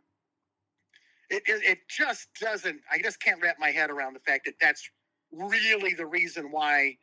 it, 1.30 1.42
it, 1.46 1.62
it, 1.64 1.78
just 1.88 2.28
doesn't 2.40 2.80
i 2.92 2.98
just 3.02 3.20
can't 3.20 3.40
wrap 3.42 3.56
my 3.58 3.70
head 3.70 3.90
around 3.90 4.14
the 4.14 4.20
fact 4.20 4.44
that 4.44 4.54
that's 4.60 4.88
really 5.32 5.94
the 5.94 6.06
reason 6.06 6.50
why 6.50 6.96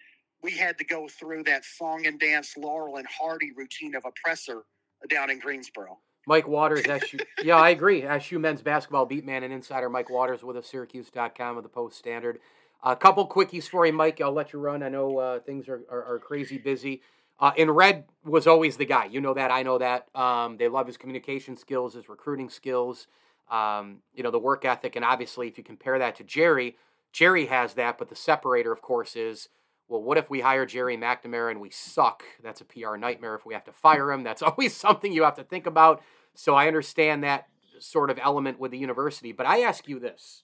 we 0.44 0.52
had 0.52 0.78
to 0.78 0.84
go 0.84 1.08
through 1.08 1.44
that 1.44 1.63
song 1.63 2.06
and 2.06 2.20
dance 2.20 2.56
Laurel 2.58 2.98
and 2.98 3.08
Hardy 3.08 3.52
routine 3.56 3.96
of 3.96 4.04
oppressor 4.06 4.63
down 5.10 5.30
in 5.30 5.39
Greensboro. 5.39 6.00
Mike 6.27 6.47
Waters, 6.47 6.86
SU. 6.88 7.17
yeah, 7.43 7.55
I 7.55 7.69
agree. 7.69 8.03
SU 8.03 8.39
men's 8.39 8.62
basketball 8.62 9.05
beat 9.05 9.25
man 9.25 9.43
and 9.43 9.53
insider 9.53 9.89
Mike 9.89 10.10
Waters 10.10 10.43
with 10.43 10.57
a 10.57 10.63
Syracuse.com 10.63 11.57
of 11.57 11.63
the 11.63 11.69
Post 11.69 11.97
Standard. 11.97 12.39
A 12.84 12.95
couple 12.95 13.27
quickies 13.27 13.67
for 13.67 13.86
you, 13.86 13.93
Mike. 13.93 14.21
I'll 14.21 14.31
let 14.31 14.53
you 14.53 14.60
run. 14.60 14.81
I 14.84 14.89
know 14.89 15.17
uh, 15.17 15.39
things 15.39 15.67
are, 15.67 15.81
are, 15.89 16.03
are, 16.03 16.19
crazy 16.19 16.57
busy. 16.57 17.01
Uh, 17.39 17.51
and 17.57 17.75
Red 17.75 18.05
was 18.23 18.47
always 18.47 18.77
the 18.77 18.86
guy. 18.86 19.05
You 19.05 19.21
know 19.21 19.34
that. 19.36 19.51
I 19.51 19.63
know 19.63 19.77
that. 19.77 20.07
Um, 20.15 20.57
they 20.57 20.67
love 20.67 20.88
his 20.88 20.97
communication 20.97 21.57
skills, 21.57 21.93
his 21.93 22.10
recruiting 22.10 22.49
skills, 22.49 23.07
um, 23.49 23.97
you 24.15 24.23
know, 24.23 24.31
the 24.31 24.39
work 24.39 24.65
ethic. 24.65 24.95
And 24.95 25.05
obviously, 25.05 25.47
if 25.47 25.57
you 25.57 25.63
compare 25.63 25.99
that 25.99 26.15
to 26.17 26.23
Gerry, 26.23 26.75
Gerry 27.12 27.47
has 27.47 27.75
that. 27.75 27.97
But 27.99 28.10
the 28.10 28.15
separator, 28.15 28.71
of 28.71 28.81
course, 28.81 29.15
is 29.15 29.49
well, 29.91 30.01
what 30.01 30.17
if 30.17 30.30
we 30.30 30.39
hire 30.39 30.65
Gerry 30.65 30.95
McNamara 30.95 31.51
and 31.51 31.60
we 31.60 31.69
suck? 31.69 32.23
That's 32.41 32.62
a 32.62 32.65
PR 32.65 32.95
nightmare 32.95 33.36
if 33.36 33.45
we 33.45 33.54
have 33.54 33.65
to 33.65 33.73
fire 33.73 34.10
him. 34.10 34.23
That's 34.23 34.41
always 34.41 34.73
something 34.73 35.12
you 35.12 35.23
have 35.23 35.36
to 35.36 35.43
think 35.43 35.67
about. 35.67 36.01
So 36.34 36.56
I 36.56 36.67
understand 36.67 37.25
that 37.25 37.47
sort 37.80 38.10
of 38.10 38.17
element 38.17 38.58
with 38.58 38.71
the 38.71 38.77
university. 38.77 39.34
But 39.34 39.47
I 39.47 39.60
ask 39.60 39.89
you 39.89 39.99
this 39.99 40.43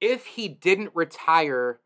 if 0.00 0.24
he 0.24 0.48
didn't 0.48 0.92
retire, 0.94 1.80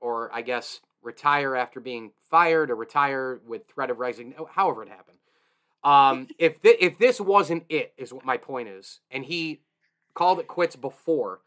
or 0.00 0.34
I 0.34 0.42
guess 0.42 0.80
retire 1.02 1.54
after 1.54 1.78
being 1.78 2.10
fired 2.28 2.72
or 2.72 2.74
retire 2.74 3.40
with 3.46 3.68
threat 3.68 3.90
of 3.90 4.00
resignation, 4.00 4.44
however 4.50 4.82
it 4.82 4.88
happened. 4.88 5.18
Um, 5.84 6.26
if 6.38 6.60
th- 6.60 6.78
if 6.80 6.98
this 6.98 7.20
wasn't 7.20 7.62
it, 7.68 7.94
is 7.96 8.12
what 8.12 8.24
my 8.24 8.38
point 8.38 8.68
is, 8.68 8.98
and 9.08 9.24
he 9.24 9.60
called 10.14 10.40
it 10.40 10.48
quits 10.48 10.74
before, 10.74 11.42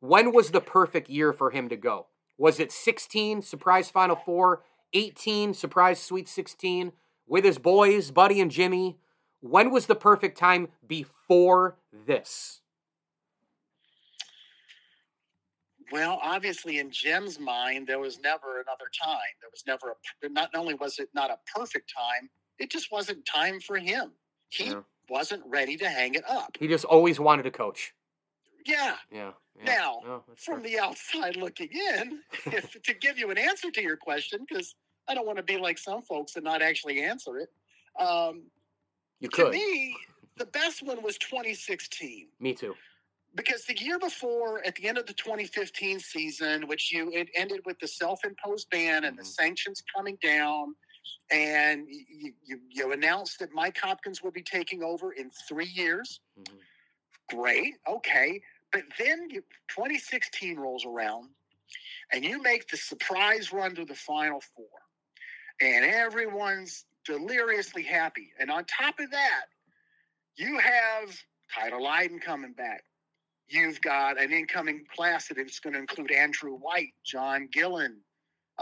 when 0.00 0.32
was 0.32 0.50
the 0.50 0.60
perfect 0.60 1.08
year 1.08 1.32
for 1.32 1.50
him 1.50 1.68
to 1.68 1.76
go? 1.76 2.08
Was 2.38 2.60
it 2.60 2.72
16, 2.72 3.42
surprise 3.42 3.90
Final 3.90 4.16
Four, 4.16 4.62
18, 4.92 5.54
surprise 5.54 6.02
Sweet 6.02 6.28
16, 6.28 6.92
with 7.26 7.44
his 7.44 7.58
boys, 7.58 8.10
Buddy 8.10 8.40
and 8.40 8.50
Jimmy? 8.50 8.98
When 9.40 9.70
was 9.70 9.86
the 9.86 9.94
perfect 9.94 10.38
time 10.38 10.68
before 10.86 11.76
this? 12.06 12.60
Well, 15.92 16.18
obviously, 16.22 16.78
in 16.78 16.90
Jim's 16.90 17.38
mind, 17.38 17.86
there 17.86 18.00
was 18.00 18.18
never 18.18 18.60
another 18.60 18.90
time. 19.02 19.18
There 19.40 19.50
was 19.50 19.62
never 19.66 19.94
a. 20.24 20.28
Not 20.28 20.50
only 20.54 20.74
was 20.74 20.98
it 20.98 21.08
not 21.14 21.30
a 21.30 21.38
perfect 21.54 21.92
time, 21.96 22.28
it 22.58 22.70
just 22.70 22.90
wasn't 22.90 23.24
time 23.24 23.60
for 23.60 23.76
him. 23.76 24.10
He 24.48 24.70
yeah. 24.70 24.80
wasn't 25.08 25.44
ready 25.46 25.76
to 25.76 25.88
hang 25.88 26.14
it 26.14 26.24
up. 26.28 26.56
He 26.58 26.66
just 26.66 26.84
always 26.84 27.20
wanted 27.20 27.44
to 27.44 27.50
coach. 27.50 27.94
Yeah. 28.66 28.96
Yeah. 29.10 29.30
yeah. 29.58 29.64
Now, 29.64 30.00
oh, 30.06 30.24
from 30.36 30.62
the 30.62 30.78
outside 30.78 31.36
looking 31.36 31.68
in, 31.72 32.20
if, 32.46 32.80
to 32.82 32.94
give 32.94 33.18
you 33.18 33.30
an 33.30 33.38
answer 33.38 33.70
to 33.70 33.82
your 33.82 33.96
question, 33.96 34.44
because 34.48 34.74
I 35.08 35.14
don't 35.14 35.26
want 35.26 35.38
to 35.38 35.44
be 35.44 35.56
like 35.56 35.78
some 35.78 36.02
folks 36.02 36.36
and 36.36 36.44
not 36.44 36.62
actually 36.62 37.02
answer 37.02 37.38
it. 37.38 37.48
Um, 37.98 38.42
you 39.20 39.28
could. 39.28 39.52
To 39.52 39.58
me, 39.58 39.96
the 40.36 40.46
best 40.46 40.82
one 40.82 41.02
was 41.02 41.16
2016. 41.18 42.28
Me 42.40 42.54
too. 42.54 42.74
Because 43.34 43.64
the 43.64 43.76
year 43.78 43.98
before, 43.98 44.64
at 44.66 44.74
the 44.76 44.88
end 44.88 44.96
of 44.98 45.06
the 45.06 45.12
2015 45.12 46.00
season, 46.00 46.66
which 46.68 46.92
you 46.92 47.10
it 47.12 47.28
ended 47.34 47.60
with 47.66 47.78
the 47.78 47.88
self-imposed 47.88 48.68
ban 48.70 49.04
and 49.04 49.12
mm-hmm. 49.12 49.18
the 49.18 49.24
sanctions 49.24 49.82
coming 49.94 50.16
down, 50.22 50.74
and 51.30 51.86
you, 51.88 52.32
you, 52.44 52.60
you, 52.70 52.92
announced 52.92 53.38
that 53.38 53.52
Mike 53.52 53.76
Hopkins 53.80 54.22
would 54.22 54.32
be 54.32 54.42
taking 54.42 54.82
over 54.82 55.12
in 55.12 55.30
three 55.48 55.70
years. 55.74 56.20
Mm-hmm. 56.40 57.36
Great, 57.36 57.74
okay. 57.88 58.40
But 58.76 58.84
then 58.98 59.30
you, 59.30 59.40
2016 59.70 60.58
rolls 60.58 60.84
around, 60.84 61.30
and 62.12 62.22
you 62.22 62.42
make 62.42 62.68
the 62.68 62.76
surprise 62.76 63.50
run 63.50 63.74
to 63.76 63.86
the 63.86 63.94
Final 63.94 64.42
Four, 64.54 64.66
and 65.62 65.82
everyone's 65.82 66.84
deliriously 67.06 67.82
happy. 67.82 68.32
And 68.38 68.50
on 68.50 68.66
top 68.66 69.00
of 69.00 69.10
that, 69.12 69.46
you 70.36 70.58
have 70.58 71.18
Tyler 71.54 71.80
Lydon 71.80 72.18
coming 72.18 72.52
back. 72.52 72.84
You've 73.48 73.80
got 73.80 74.20
an 74.20 74.30
incoming 74.30 74.84
class 74.94 75.28
that 75.28 75.38
is 75.38 75.58
going 75.58 75.72
to 75.72 75.80
include 75.80 76.10
Andrew 76.10 76.52
White, 76.52 76.92
John 77.02 77.48
Gillon. 77.50 78.02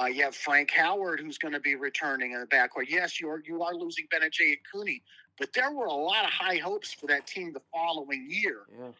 Uh, 0.01 0.05
you 0.05 0.23
have 0.23 0.37
Frank 0.37 0.71
Howard, 0.71 1.19
who's 1.19 1.39
going 1.39 1.55
to 1.55 1.61
be 1.61 1.75
returning 1.75 2.35
in 2.35 2.41
the 2.41 2.47
backcourt. 2.47 2.85
Yes, 2.89 3.21
you 3.21 3.29
are 3.31 3.43
you 3.45 3.65
are 3.65 3.75
losing 3.75 4.07
Gbinije 4.15 4.47
and 4.47 4.59
Cooney, 4.73 5.03
but 5.41 5.53
there 5.53 5.73
were 5.73 5.87
a 5.87 5.93
lot 5.93 6.25
of 6.25 6.31
high 6.31 6.59
hopes 6.59 6.95
for 6.95 7.09
that 7.09 7.27
team 7.27 7.53
the 7.53 7.63
following 7.73 8.29
year. 8.31 8.61
Yeah 8.79 8.91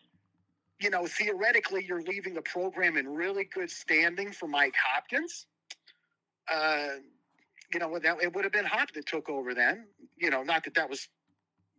you 0.85 0.91
know, 0.91 1.07
theoretically, 1.07 1.83
you're 1.89 2.03
leaving 2.03 2.35
the 2.35 2.43
program 2.43 2.99
in 2.99 3.09
really 3.09 3.45
good 3.45 3.71
standing 3.71 4.31
for 4.31 4.47
Mike 4.47 4.75
Hopkins. 4.77 5.47
Uh, 6.53 6.97
you 7.73 7.81
know, 7.81 7.99
that 7.99 8.19
it 8.23 8.35
would 8.35 8.45
have 8.45 8.53
been 8.53 8.67
Hop 8.67 8.93
that 8.93 9.07
took 9.07 9.31
over 9.31 9.55
then. 9.55 9.87
You 10.19 10.29
know, 10.29 10.43
not 10.43 10.63
that 10.65 10.75
that 10.75 10.91
was, 10.91 11.09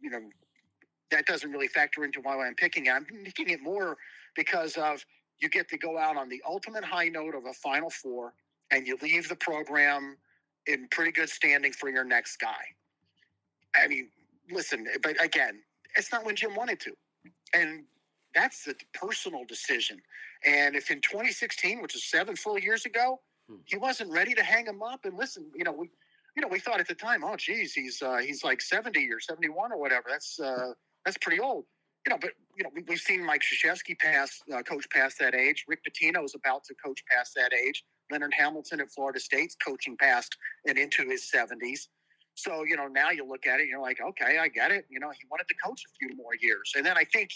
you 0.01 0.09
know, 0.09 0.21
that 1.11 1.27
doesn't 1.27 1.51
really 1.51 1.67
factor 1.67 2.03
into 2.03 2.19
why 2.19 2.47
I'm 2.47 2.55
picking 2.55 2.87
it. 2.87 2.89
I'm 2.89 3.05
picking 3.05 3.49
it 3.49 3.61
more 3.61 3.95
because 4.35 4.75
of 4.75 5.05
you 5.37 5.49
get 5.49 5.69
to 5.69 5.77
go 5.77 5.99
out 5.99 6.17
on 6.17 6.27
the 6.27 6.41
ultimate 6.47 6.83
high 6.83 7.09
note 7.09 7.35
of 7.35 7.45
a 7.45 7.53
Final 7.53 7.91
Four, 7.91 8.33
and 8.71 8.87
you 8.87 8.97
leave 9.03 9.29
the 9.29 9.35
program 9.35 10.17
in 10.65 10.87
pretty 10.89 11.11
good 11.11 11.29
standing 11.29 11.73
for 11.73 11.89
your 11.89 12.03
next 12.03 12.37
guy. 12.37 12.65
I 13.75 13.87
mean, 13.87 14.09
listen, 14.49 14.87
but 15.03 15.23
again, 15.23 15.59
it's 15.95 16.11
not 16.11 16.25
when 16.25 16.35
Jim 16.35 16.55
wanted 16.55 16.79
to, 16.79 16.93
and 17.53 17.83
that's 18.35 18.67
a 18.67 18.75
personal 18.93 19.45
decision. 19.45 20.01
And 20.45 20.75
if 20.75 20.91
in 20.91 21.01
2016, 21.01 21.81
which 21.81 21.95
is 21.95 22.03
seven 22.03 22.35
full 22.35 22.59
years 22.59 22.85
ago, 22.85 23.21
hmm. 23.49 23.55
he 23.65 23.77
wasn't 23.77 24.11
ready 24.11 24.35
to 24.35 24.43
hang 24.43 24.67
him 24.67 24.83
up, 24.83 25.05
and 25.05 25.17
listen, 25.17 25.45
you 25.55 25.63
know, 25.63 25.71
we, 25.71 25.89
you 26.35 26.41
know, 26.41 26.49
we 26.49 26.59
thought 26.59 26.81
at 26.81 26.87
the 26.87 26.95
time, 26.95 27.23
oh, 27.23 27.35
geez, 27.37 27.73
he's 27.73 28.01
uh, 28.01 28.17
he's 28.17 28.43
like 28.43 28.61
70 28.61 29.09
or 29.09 29.19
71 29.19 29.71
or 29.71 29.79
whatever. 29.79 30.05
That's 30.09 30.39
uh, 30.39 30.73
that's 31.05 31.17
pretty 31.17 31.39
old, 31.39 31.63
you 32.05 32.11
know. 32.11 32.17
But 32.19 32.31
you 32.57 32.63
know, 32.63 32.69
we, 32.75 32.83
have 32.89 32.99
seen 32.99 33.25
Mike 33.25 33.41
Krzyzewski 33.41 33.97
pass, 33.97 34.41
uh, 34.53 34.61
coach 34.61 34.85
past 34.91 35.17
that 35.19 35.33
age. 35.33 35.63
Rick 35.67 35.79
Pitino 35.85 36.25
is 36.25 36.35
about 36.35 36.65
to 36.65 36.75
coach 36.75 37.01
past 37.09 37.33
that 37.35 37.53
age. 37.53 37.85
Leonard 38.11 38.33
Hamilton 38.37 38.81
at 38.81 38.91
Florida 38.91 39.19
State's 39.19 39.55
coaching 39.55 39.97
past 39.97 40.37
and 40.67 40.77
into 40.77 41.07
his 41.07 41.27
70s. 41.33 41.87
So 42.35 42.63
you 42.63 42.75
know, 42.75 42.87
now 42.87 43.11
you 43.11 43.25
look 43.25 43.47
at 43.47 43.61
it, 43.61 43.67
you're 43.67 43.81
like, 43.81 44.01
okay, 44.01 44.37
I 44.37 44.49
get 44.49 44.71
it. 44.71 44.85
You 44.89 44.99
know, 44.99 45.09
he 45.11 45.21
wanted 45.31 45.47
to 45.47 45.55
coach 45.65 45.83
a 45.85 45.91
few 45.97 46.17
more 46.17 46.35
years, 46.41 46.73
and 46.75 46.85
then 46.85 46.97
I 46.97 47.05
think 47.05 47.31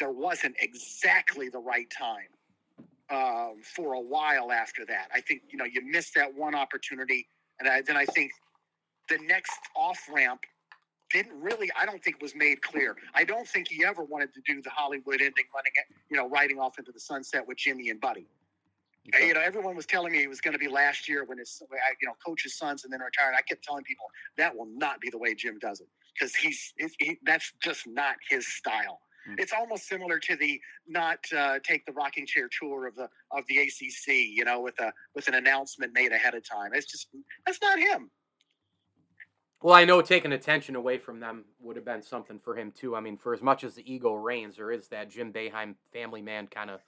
there 0.00 0.10
wasn't 0.10 0.56
exactly 0.58 1.48
the 1.48 1.60
right 1.60 1.88
time 1.90 2.26
um, 3.10 3.56
for 3.62 3.92
a 3.94 4.00
while 4.00 4.50
after 4.50 4.84
that. 4.86 5.08
I 5.14 5.20
think 5.20 5.42
you 5.48 5.58
know 5.58 5.64
you 5.64 5.82
missed 5.82 6.14
that 6.16 6.34
one 6.34 6.54
opportunity, 6.54 7.28
and 7.60 7.68
I, 7.68 7.82
then 7.82 7.96
I 7.96 8.06
think 8.06 8.32
the 9.08 9.18
next 9.18 9.58
off 9.76 10.00
ramp 10.12 10.40
didn't 11.10 11.40
really. 11.40 11.70
I 11.78 11.86
don't 11.86 12.02
think 12.02 12.20
was 12.22 12.34
made 12.34 12.62
clear. 12.62 12.96
I 13.14 13.24
don't 13.24 13.46
think 13.46 13.68
he 13.68 13.84
ever 13.84 14.02
wanted 14.02 14.32
to 14.34 14.40
do 14.46 14.62
the 14.62 14.70
Hollywood 14.70 15.20
ending, 15.20 15.44
running 15.54 15.72
it, 15.74 15.94
you 16.08 16.16
know, 16.16 16.28
riding 16.28 16.58
off 16.58 16.78
into 16.78 16.92
the 16.92 17.00
sunset 17.00 17.46
with 17.46 17.58
Jimmy 17.58 17.90
and 17.90 18.00
Buddy. 18.00 18.26
Okay. 19.08 19.28
You 19.28 19.34
know, 19.34 19.40
everyone 19.40 19.74
was 19.74 19.86
telling 19.86 20.12
me 20.12 20.22
it 20.22 20.28
was 20.28 20.40
going 20.40 20.52
to 20.52 20.58
be 20.58 20.68
last 20.68 21.08
year 21.08 21.24
when 21.24 21.38
his, 21.38 21.62
you 22.00 22.06
know, 22.06 22.14
coach's 22.24 22.56
sons 22.56 22.84
and 22.84 22.92
then 22.92 23.00
retired. 23.00 23.34
I 23.36 23.42
kept 23.42 23.64
telling 23.64 23.82
people 23.82 24.06
that 24.36 24.54
will 24.54 24.68
not 24.76 25.00
be 25.00 25.08
the 25.10 25.18
way 25.18 25.34
Jim 25.34 25.58
does 25.58 25.80
it 25.80 25.88
because 26.14 26.34
he's 26.34 26.74
he, 26.98 27.18
that's 27.24 27.52
just 27.62 27.86
not 27.86 28.16
his 28.28 28.46
style. 28.46 29.00
Mm. 29.28 29.34
It's 29.38 29.52
almost 29.52 29.86
similar 29.88 30.18
to 30.18 30.36
the 30.36 30.60
not 30.86 31.18
uh, 31.36 31.58
take 31.62 31.84
the 31.86 31.92
rocking 31.92 32.26
chair 32.26 32.48
tour 32.48 32.86
of 32.86 32.94
the 32.94 33.08
of 33.30 33.44
the 33.48 33.58
ACC, 33.58 34.08
you 34.08 34.44
know, 34.44 34.60
with 34.60 34.78
a 34.80 34.92
with 35.14 35.28
an 35.28 35.34
announcement 35.34 35.92
made 35.92 36.12
ahead 36.12 36.34
of 36.34 36.48
time. 36.48 36.72
It's 36.74 36.86
just 36.86 37.08
that's 37.46 37.60
not 37.60 37.78
him. 37.78 38.10
Well, 39.62 39.74
I 39.74 39.84
know 39.84 40.00
taking 40.00 40.32
attention 40.32 40.74
away 40.74 40.96
from 40.96 41.20
them 41.20 41.44
would 41.60 41.76
have 41.76 41.84
been 41.84 42.02
something 42.02 42.38
for 42.38 42.56
him 42.56 42.72
too. 42.72 42.96
I 42.96 43.00
mean, 43.00 43.18
for 43.18 43.34
as 43.34 43.42
much 43.42 43.62
as 43.62 43.74
the 43.74 43.92
ego 43.92 44.14
reigns, 44.14 44.56
there 44.56 44.70
is 44.70 44.88
that 44.88 45.10
Jim 45.10 45.32
Boeheim 45.32 45.74
family 45.92 46.22
man 46.22 46.46
kind 46.46 46.70
of 46.70 46.80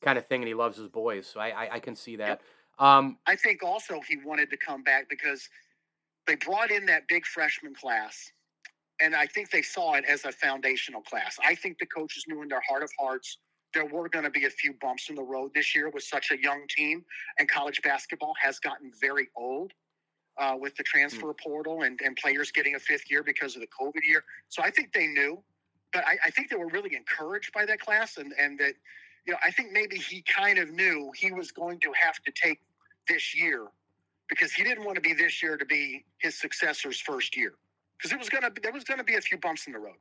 kind 0.00 0.16
of 0.16 0.26
thing, 0.26 0.42
and 0.42 0.48
he 0.48 0.54
loves 0.54 0.78
his 0.78 0.88
boys. 0.88 1.26
So 1.26 1.40
I 1.40 1.48
I, 1.48 1.74
I 1.74 1.78
can 1.80 1.96
see 1.96 2.16
that. 2.16 2.28
Yep. 2.28 2.42
Um, 2.78 3.18
I 3.26 3.36
think 3.36 3.62
also 3.62 4.00
he 4.08 4.16
wanted 4.24 4.50
to 4.50 4.56
come 4.56 4.82
back 4.82 5.08
because 5.10 5.48
they 6.26 6.36
brought 6.36 6.70
in 6.70 6.86
that 6.86 7.08
big 7.08 7.26
freshman 7.26 7.74
class 7.74 8.32
and 9.00 9.14
I 9.14 9.26
think 9.26 9.50
they 9.50 9.62
saw 9.62 9.94
it 9.94 10.04
as 10.04 10.24
a 10.24 10.32
foundational 10.32 11.00
class. 11.00 11.38
I 11.44 11.54
think 11.54 11.78
the 11.78 11.86
coaches 11.86 12.24
knew 12.28 12.42
in 12.42 12.48
their 12.48 12.62
heart 12.68 12.82
of 12.82 12.90
hearts 12.98 13.38
there 13.72 13.86
were 13.86 14.08
going 14.08 14.24
to 14.24 14.30
be 14.30 14.46
a 14.46 14.50
few 14.50 14.74
bumps 14.80 15.08
in 15.08 15.14
the 15.14 15.22
road 15.22 15.52
this 15.54 15.74
year 15.74 15.90
with 15.90 16.02
such 16.02 16.30
a 16.32 16.40
young 16.40 16.66
team, 16.68 17.04
and 17.38 17.48
college 17.48 17.80
basketball 17.82 18.34
has 18.40 18.58
gotten 18.58 18.90
very 19.00 19.28
old. 19.36 19.72
Uh, 20.38 20.56
with 20.58 20.74
the 20.76 20.82
transfer 20.84 21.34
mm. 21.34 21.38
portal 21.38 21.82
and, 21.82 22.00
and 22.02 22.16
players 22.16 22.50
getting 22.50 22.74
a 22.74 22.78
fifth 22.78 23.10
year 23.10 23.22
because 23.22 23.56
of 23.56 23.60
the 23.60 23.66
COVID 23.66 24.00
year. 24.08 24.24
So 24.48 24.62
I 24.62 24.70
think 24.70 24.90
they 24.94 25.06
knew, 25.06 25.42
but 25.92 26.02
I, 26.06 26.16
I 26.24 26.30
think 26.30 26.48
they 26.48 26.56
were 26.56 26.68
really 26.68 26.94
encouraged 26.96 27.52
by 27.52 27.66
that 27.66 27.78
class 27.78 28.16
and, 28.16 28.32
and 28.40 28.58
that, 28.58 28.72
you 29.26 29.32
know, 29.32 29.38
I 29.42 29.50
think 29.50 29.72
maybe 29.72 29.98
he 29.98 30.22
kind 30.22 30.58
of 30.58 30.70
knew 30.70 31.10
he 31.14 31.30
was 31.30 31.52
going 31.52 31.78
to 31.80 31.92
have 32.00 32.22
to 32.22 32.32
take 32.32 32.60
this 33.06 33.36
year 33.36 33.66
because 34.30 34.52
he 34.52 34.62
didn't 34.62 34.84
want 34.84 34.94
to 34.94 35.02
be 35.02 35.12
this 35.12 35.42
year 35.42 35.58
to 35.58 35.66
be 35.66 36.06
his 36.18 36.40
successor's 36.40 37.00
first 37.00 37.36
year 37.36 37.54
because 38.00 38.12
it 38.12 38.18
was 38.18 38.28
gonna 38.28 38.50
there 38.62 38.72
was 38.72 38.84
gonna 38.84 39.04
be 39.04 39.14
a 39.14 39.20
few 39.20 39.38
bumps 39.38 39.66
in 39.66 39.72
the 39.72 39.78
road. 39.78 39.96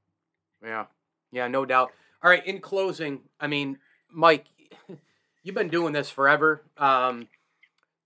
Yeah, 0.64 0.86
yeah, 1.32 1.48
no 1.48 1.66
doubt. 1.66 1.92
All 2.24 2.30
right, 2.30 2.46
in 2.46 2.60
closing, 2.60 3.22
I 3.40 3.48
mean, 3.48 3.80
Mike, 4.12 4.46
you've 5.44 5.56
been 5.56 5.70
doing 5.70 5.94
this 5.94 6.10
forever. 6.10 6.64
Um, 6.78 7.28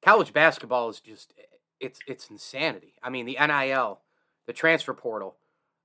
college 0.03 0.34
basketball 0.34 0.89
is 0.89 0.99
just 0.99 1.34
it's 1.79 1.99
it's 2.08 2.29
insanity. 2.29 2.93
I 3.03 3.10
mean, 3.10 3.25
the 3.25 3.38
NIL, 3.39 3.99
the 4.47 4.53
transfer 4.53 4.93
portal. 4.93 5.36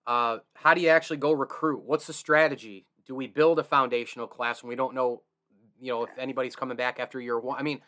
Uh, 0.07 0.39
how 0.55 0.73
do 0.73 0.81
you 0.81 0.89
actually 0.89 1.19
go 1.19 1.33
recruit? 1.33 1.83
What's 1.85 2.07
the 2.07 2.15
strategy? 2.15 2.87
Do 3.07 3.15
we 3.15 3.27
build 3.27 3.59
a 3.59 3.65
foundational 3.65 4.27
class 4.27 4.63
when 4.63 4.71
we 4.71 4.77
don't 4.77 4.95
know, 4.95 5.23
you 5.81 5.93
know, 5.93 6.05
if 6.05 6.11
anybody's 6.19 6.57
coming 6.57 6.77
back 6.79 6.99
after 6.99 7.21
year 7.21 7.39
one? 7.39 7.59
I 7.59 7.63
mean, 7.63 7.81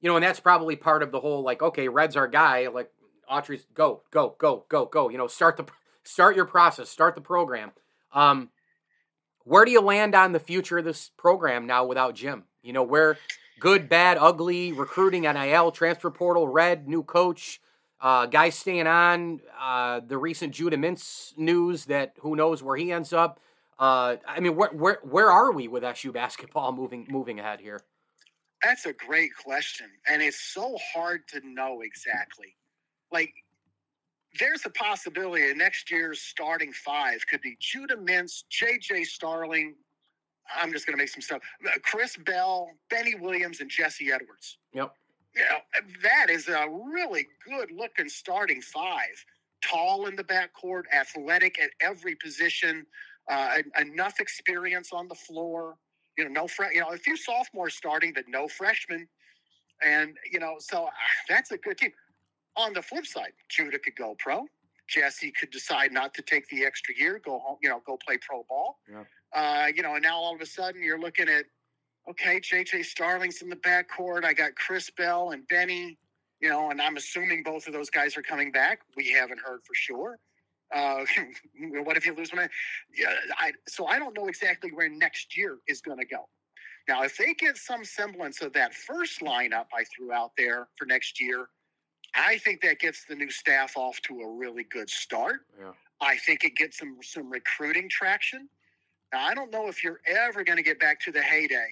you 0.00 0.08
know, 0.08 0.16
and 0.16 0.24
that's 0.24 0.40
probably 0.40 0.76
part 0.76 1.02
of 1.02 1.12
the 1.12 1.20
whole 1.20 1.42
like, 1.42 1.60
okay, 1.60 1.88
Red's 1.88 2.16
our 2.16 2.26
guy. 2.26 2.68
Like 2.68 2.90
Autry's 3.30 3.66
go, 3.74 4.02
go, 4.10 4.34
go, 4.38 4.64
go, 4.68 4.86
go. 4.86 5.08
You 5.08 5.18
know, 5.18 5.26
start 5.26 5.56
the 5.56 5.66
start 6.04 6.36
your 6.36 6.44
process, 6.44 6.88
start 6.88 7.14
the 7.14 7.20
program. 7.20 7.72
Um, 8.12 8.50
where 9.44 9.64
do 9.64 9.70
you 9.70 9.80
land 9.80 10.14
on 10.14 10.32
the 10.32 10.40
future 10.40 10.78
of 10.78 10.84
this 10.84 11.10
program 11.16 11.66
now 11.66 11.84
without 11.84 12.14
Jim? 12.14 12.44
You 12.62 12.72
know, 12.72 12.82
where 12.82 13.18
good, 13.58 13.88
bad, 13.88 14.18
ugly, 14.18 14.72
recruiting, 14.72 15.22
NIL, 15.22 15.72
transfer 15.72 16.10
portal, 16.10 16.46
red, 16.46 16.88
new 16.88 17.02
coach, 17.02 17.60
uh, 18.00 18.26
guys 18.26 18.56
staying 18.56 18.86
on, 18.86 19.40
uh, 19.60 20.00
the 20.06 20.18
recent 20.18 20.52
Judah 20.52 20.76
Mintz 20.76 21.36
news 21.38 21.86
that 21.86 22.14
who 22.20 22.36
knows 22.36 22.62
where 22.62 22.76
he 22.76 22.92
ends 22.92 23.12
up. 23.12 23.40
Uh, 23.78 24.16
I 24.26 24.40
mean, 24.40 24.54
where 24.56 24.70
where 24.70 24.98
where 25.02 25.30
are 25.30 25.52
we 25.52 25.66
with 25.68 25.82
SU 25.82 26.12
basketball 26.12 26.72
moving 26.72 27.06
moving 27.08 27.40
ahead 27.40 27.60
here? 27.60 27.80
That's 28.62 28.86
a 28.86 28.92
great 28.92 29.30
question, 29.44 29.88
and 30.08 30.22
it's 30.22 30.40
so 30.40 30.76
hard 30.94 31.26
to 31.28 31.40
know 31.44 31.80
exactly. 31.80 32.54
Like, 33.12 33.32
there's 34.38 34.64
a 34.64 34.70
possibility 34.70 35.48
that 35.48 35.56
next 35.56 35.90
year's 35.90 36.20
starting 36.20 36.72
five 36.72 37.26
could 37.28 37.42
be 37.42 37.56
Judah 37.60 37.96
Mintz, 37.96 38.44
J.J. 38.48 39.04
Starling, 39.04 39.74
I'm 40.54 40.72
just 40.72 40.86
going 40.86 40.96
to 40.96 41.02
make 41.02 41.08
some 41.08 41.20
stuff. 41.20 41.40
Chris 41.82 42.16
Bell, 42.16 42.70
Benny 42.90 43.14
Williams, 43.14 43.60
and 43.60 43.70
Jesse 43.70 44.10
Edwards. 44.12 44.58
Yep. 44.74 44.94
You 45.34 45.42
know, 45.42 45.58
that 46.02 46.30
is 46.30 46.48
a 46.48 46.66
really 46.92 47.26
good 47.46 47.70
looking 47.70 48.08
starting 48.08 48.60
five. 48.60 49.24
Tall 49.62 50.06
in 50.06 50.16
the 50.16 50.24
backcourt, 50.24 50.82
athletic 50.92 51.58
at 51.60 51.70
every 51.80 52.16
position, 52.16 52.84
uh, 53.30 53.58
enough 53.80 54.20
experience 54.20 54.92
on 54.92 55.08
the 55.08 55.14
floor. 55.14 55.76
You 56.18 56.24
know, 56.24 56.42
no 56.42 56.48
fre- 56.48 56.72
you 56.74 56.80
know, 56.80 56.88
a 56.88 56.98
few 56.98 57.16
sophomores 57.16 57.74
starting, 57.74 58.12
but 58.12 58.24
no 58.28 58.48
freshmen. 58.48 59.08
And 59.82 60.16
you 60.30 60.38
know, 60.38 60.56
so 60.58 60.84
uh, 60.84 60.90
that's 61.28 61.52
a 61.52 61.56
good 61.56 61.78
team. 61.78 61.92
On 62.56 62.72
the 62.72 62.82
flip 62.82 63.06
side, 63.06 63.32
Judah 63.48 63.78
could 63.78 63.96
go 63.96 64.14
pro. 64.18 64.44
Jesse 64.88 65.30
could 65.30 65.50
decide 65.50 65.92
not 65.92 66.12
to 66.14 66.22
take 66.22 66.46
the 66.48 66.64
extra 66.64 66.94
year, 66.96 67.20
go 67.24 67.38
home, 67.38 67.56
you 67.62 67.68
know, 67.68 67.80
go 67.86 67.96
play 67.96 68.18
pro 68.18 68.44
ball. 68.48 68.78
Yeah. 68.90 69.04
Uh, 69.32 69.68
you 69.74 69.82
know, 69.82 69.94
and 69.94 70.02
now 70.02 70.18
all 70.18 70.34
of 70.34 70.40
a 70.40 70.46
sudden 70.46 70.82
you're 70.82 71.00
looking 71.00 71.28
at, 71.28 71.46
okay, 72.10 72.40
JJ 72.40 72.84
Starling's 72.84 73.40
in 73.40 73.48
the 73.48 73.56
backcourt. 73.56 74.24
I 74.24 74.34
got 74.34 74.54
Chris 74.56 74.90
Bell 74.90 75.30
and 75.30 75.46
Benny, 75.48 75.98
you 76.40 76.50
know, 76.50 76.70
and 76.70 76.82
I'm 76.82 76.96
assuming 76.96 77.42
both 77.42 77.66
of 77.66 77.72
those 77.72 77.88
guys 77.88 78.16
are 78.16 78.22
coming 78.22 78.52
back. 78.52 78.80
We 78.96 79.10
haven't 79.10 79.40
heard 79.40 79.60
for 79.64 79.74
sure. 79.74 80.18
Uh, 80.74 81.04
what 81.84 81.96
if 81.96 82.04
you 82.04 82.14
lose 82.14 82.32
one? 82.32 82.48
Yeah, 82.94 83.14
I, 83.38 83.52
so 83.68 83.86
I 83.86 83.98
don't 83.98 84.16
know 84.16 84.26
exactly 84.26 84.70
where 84.72 84.88
next 84.88 85.36
year 85.36 85.58
is 85.68 85.80
going 85.80 85.98
to 85.98 86.06
go. 86.06 86.28
Now, 86.88 87.04
if 87.04 87.16
they 87.16 87.32
get 87.34 87.56
some 87.56 87.84
semblance 87.84 88.42
of 88.42 88.52
that 88.54 88.74
first 88.74 89.20
lineup 89.20 89.66
I 89.72 89.84
threw 89.96 90.12
out 90.12 90.32
there 90.36 90.68
for 90.76 90.84
next 90.84 91.20
year, 91.20 91.48
I 92.14 92.38
think 92.38 92.60
that 92.62 92.78
gets 92.78 93.04
the 93.04 93.14
new 93.14 93.30
staff 93.30 93.76
off 93.76 94.00
to 94.02 94.20
a 94.20 94.30
really 94.30 94.64
good 94.64 94.90
start. 94.90 95.40
Yeah. 95.58 95.72
I 96.00 96.16
think 96.18 96.44
it 96.44 96.56
gets 96.56 96.78
some 96.78 96.98
some 97.02 97.30
recruiting 97.30 97.88
traction. 97.88 98.48
Now, 99.12 99.24
I 99.26 99.34
don't 99.34 99.50
know 99.50 99.68
if 99.68 99.82
you're 99.84 100.00
ever 100.06 100.42
going 100.44 100.56
to 100.56 100.62
get 100.62 100.80
back 100.80 100.98
to 101.02 101.12
the 101.12 101.20
heyday, 101.22 101.68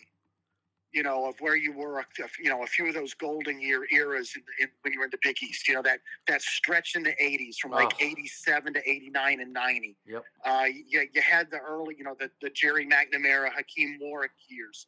you 0.92 1.02
know, 1.02 1.26
of 1.28 1.34
where 1.40 1.56
you 1.56 1.72
were, 1.72 2.04
you 2.38 2.50
know, 2.50 2.62
a 2.62 2.66
few 2.66 2.86
of 2.88 2.94
those 2.94 3.14
golden 3.14 3.60
year 3.60 3.86
eras 3.90 4.32
in, 4.36 4.42
in, 4.60 4.68
when 4.82 4.92
you 4.92 4.98
were 4.98 5.06
in 5.06 5.10
the 5.10 5.18
Big 5.22 5.36
East. 5.42 5.66
You 5.68 5.74
know 5.74 5.82
that 5.82 6.00
that 6.28 6.42
stretch 6.42 6.94
in 6.96 7.02
the 7.02 7.14
'80s 7.22 7.56
from 7.56 7.72
like 7.72 7.92
Oh. 8.00 8.04
'87 8.04 8.74
to 8.74 8.88
'89 8.88 9.40
and 9.40 9.52
'90. 9.52 9.96
Yep. 10.06 10.24
Uh, 10.44 10.64
you, 10.86 11.08
you 11.12 11.20
had 11.22 11.50
the 11.50 11.58
early, 11.58 11.94
you 11.98 12.04
know, 12.04 12.16
the, 12.18 12.30
the 12.40 12.50
Gerry 12.50 12.86
McNamara, 12.86 13.50
Hakim 13.52 13.98
Warrick 14.00 14.32
years, 14.48 14.86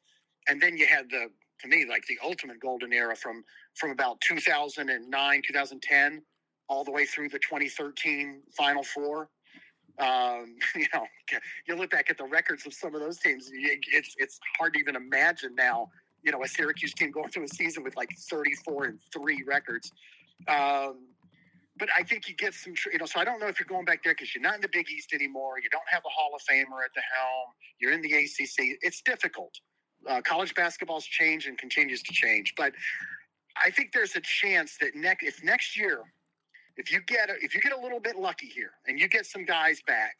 and 0.48 0.60
then 0.62 0.76
you 0.76 0.86
had 0.86 1.10
the, 1.10 1.30
to 1.60 1.68
me, 1.68 1.84
like 1.88 2.04
the 2.06 2.18
ultimate 2.22 2.60
golden 2.60 2.92
era 2.92 3.14
from 3.16 3.44
from 3.74 3.90
about 3.90 4.20
2009, 4.20 5.42
2010, 5.46 6.22
all 6.68 6.84
the 6.84 6.90
way 6.90 7.04
through 7.04 7.28
the 7.28 7.38
2013 7.38 8.42
Final 8.56 8.82
Four. 8.82 9.28
Um, 9.98 10.56
you 10.74 10.86
know, 10.94 11.06
you 11.66 11.76
look 11.76 11.90
back 11.90 12.10
at 12.10 12.18
the 12.18 12.24
records 12.24 12.66
of 12.66 12.74
some 12.74 12.94
of 12.94 13.00
those 13.00 13.18
teams, 13.18 13.50
it's 13.52 14.14
it's 14.18 14.38
hard 14.58 14.74
to 14.74 14.80
even 14.80 14.96
imagine 14.96 15.54
now. 15.54 15.90
You 16.22 16.30
know, 16.30 16.42
a 16.44 16.48
Syracuse 16.48 16.94
team 16.94 17.10
going 17.10 17.30
through 17.30 17.44
a 17.44 17.48
season 17.48 17.82
with 17.82 17.96
like 17.96 18.10
34 18.30 18.84
and 18.84 18.98
three 19.12 19.42
records. 19.44 19.90
Um, 20.46 21.08
but 21.78 21.88
I 21.98 22.02
think 22.02 22.28
you 22.28 22.36
get 22.36 22.54
some, 22.54 22.74
you 22.92 22.98
know. 22.98 23.06
So 23.06 23.18
I 23.18 23.24
don't 23.24 23.40
know 23.40 23.48
if 23.48 23.58
you're 23.58 23.66
going 23.66 23.84
back 23.84 24.04
there 24.04 24.12
because 24.12 24.34
you're 24.34 24.42
not 24.42 24.54
in 24.54 24.60
the 24.60 24.68
Big 24.72 24.88
East 24.90 25.12
anymore. 25.12 25.58
You 25.60 25.68
don't 25.70 25.88
have 25.88 26.02
a 26.06 26.08
Hall 26.08 26.30
of 26.34 26.40
Famer 26.42 26.84
at 26.84 26.92
the 26.94 27.02
helm. 27.14 27.48
You're 27.80 27.92
in 27.92 28.02
the 28.02 28.12
ACC. 28.12 28.78
It's 28.82 29.02
difficult. 29.02 29.52
Uh, 30.08 30.20
college 30.20 30.54
basketball's 30.54 31.04
changed 31.04 31.48
and 31.48 31.56
continues 31.58 32.02
to 32.02 32.12
change, 32.12 32.54
but 32.56 32.72
I 33.56 33.70
think 33.70 33.92
there's 33.92 34.16
a 34.16 34.20
chance 34.20 34.76
that 34.80 34.94
next, 34.94 35.24
if 35.24 35.44
next 35.44 35.76
year, 35.76 36.02
if 36.76 36.90
you 36.92 37.00
get 37.06 37.30
a, 37.30 37.34
if 37.42 37.54
you 37.54 37.60
get 37.60 37.72
a 37.72 37.80
little 37.80 38.00
bit 38.00 38.16
lucky 38.16 38.46
here 38.46 38.72
and 38.86 38.98
you 38.98 39.08
get 39.08 39.26
some 39.26 39.44
guys 39.44 39.80
back, 39.86 40.14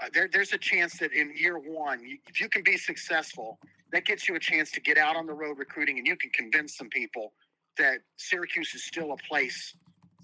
uh, 0.00 0.08
there, 0.14 0.28
there's 0.32 0.52
a 0.52 0.58
chance 0.58 0.98
that 0.98 1.12
in 1.12 1.34
year 1.36 1.58
one, 1.58 2.00
you, 2.04 2.18
if 2.28 2.40
you 2.40 2.48
can 2.48 2.62
be 2.62 2.76
successful, 2.76 3.58
that 3.92 4.04
gets 4.04 4.28
you 4.28 4.34
a 4.34 4.38
chance 4.38 4.70
to 4.72 4.80
get 4.80 4.98
out 4.98 5.16
on 5.16 5.26
the 5.26 5.32
road 5.32 5.58
recruiting, 5.58 5.98
and 5.98 6.06
you 6.06 6.16
can 6.16 6.30
convince 6.30 6.76
some 6.76 6.88
people 6.88 7.32
that 7.76 7.98
Syracuse 8.16 8.74
is 8.74 8.84
still 8.84 9.12
a 9.12 9.16
place 9.28 9.74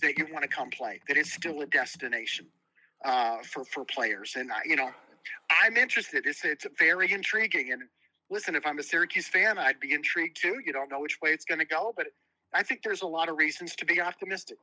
that 0.03 0.19
you 0.19 0.27
want 0.33 0.43
to 0.43 0.49
come 0.49 0.71
play, 0.71 1.01
that 1.09 1.17
it's 1.17 1.33
still 1.33 1.61
a 1.63 1.67
destination 1.67 2.47
uh, 3.05 3.39
for 3.43 3.65
for 3.65 3.85
players. 3.85 4.35
And 4.37 4.51
you 4.65 4.77
know, 4.77 4.91
I'm 5.51 5.77
interested. 5.77 6.27
It's 6.27 6.45
it's 6.45 6.67
very 6.79 7.13
intriguing. 7.13 7.73
And 7.73 7.83
listen, 8.31 8.55
if 8.55 8.67
I'm 8.67 8.79
a 8.79 8.83
Syracuse 8.83 9.29
fan, 9.29 9.59
I'd 9.59 9.81
be 9.81 9.93
intrigued 9.93 10.41
too. 10.41 10.61
You 10.65 10.73
don't 10.73 10.91
know 10.91 11.01
which 11.01 11.19
way 11.23 11.31
it's 11.31 11.45
going 11.45 11.61
to 11.61 11.67
go, 11.67 11.93
but 11.97 12.07
I 12.53 12.63
think 12.63 12.83
there's 12.83 13.03
a 13.03 13.07
lot 13.07 13.29
of 13.29 13.37
reasons 13.37 13.75
to 13.77 13.85
be 13.85 14.01
optimistic. 14.01 14.59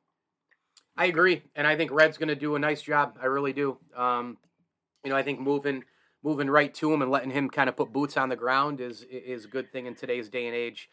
I 0.98 1.06
agree, 1.06 1.44
and 1.56 1.66
I 1.66 1.76
think 1.76 1.92
Red's 1.92 2.18
going 2.18 2.30
to 2.30 2.36
do 2.36 2.56
a 2.56 2.60
nice 2.60 2.82
job. 2.82 3.18
I 3.22 3.26
really 3.26 3.54
do. 3.54 3.78
Um, 3.96 4.38
you 5.04 5.10
know, 5.10 5.16
I 5.16 5.24
think 5.24 5.40
moving 5.40 5.84
moving 6.24 6.50
right 6.50 6.74
to 6.76 6.94
him 6.94 7.02
and 7.02 7.10
letting 7.10 7.32
him 7.32 7.50
kind 7.50 7.68
of 7.70 7.76
put 7.76 7.92
boots 7.92 8.18
on 8.18 8.30
the 8.30 8.36
ground 8.36 8.82
is 8.82 9.06
is 9.10 9.46
a 9.46 9.48
good 9.48 9.72
thing 9.72 9.86
in 9.86 9.96
today's 9.96 10.30
day 10.30 10.48
and 10.48 10.56
age. 10.56 10.90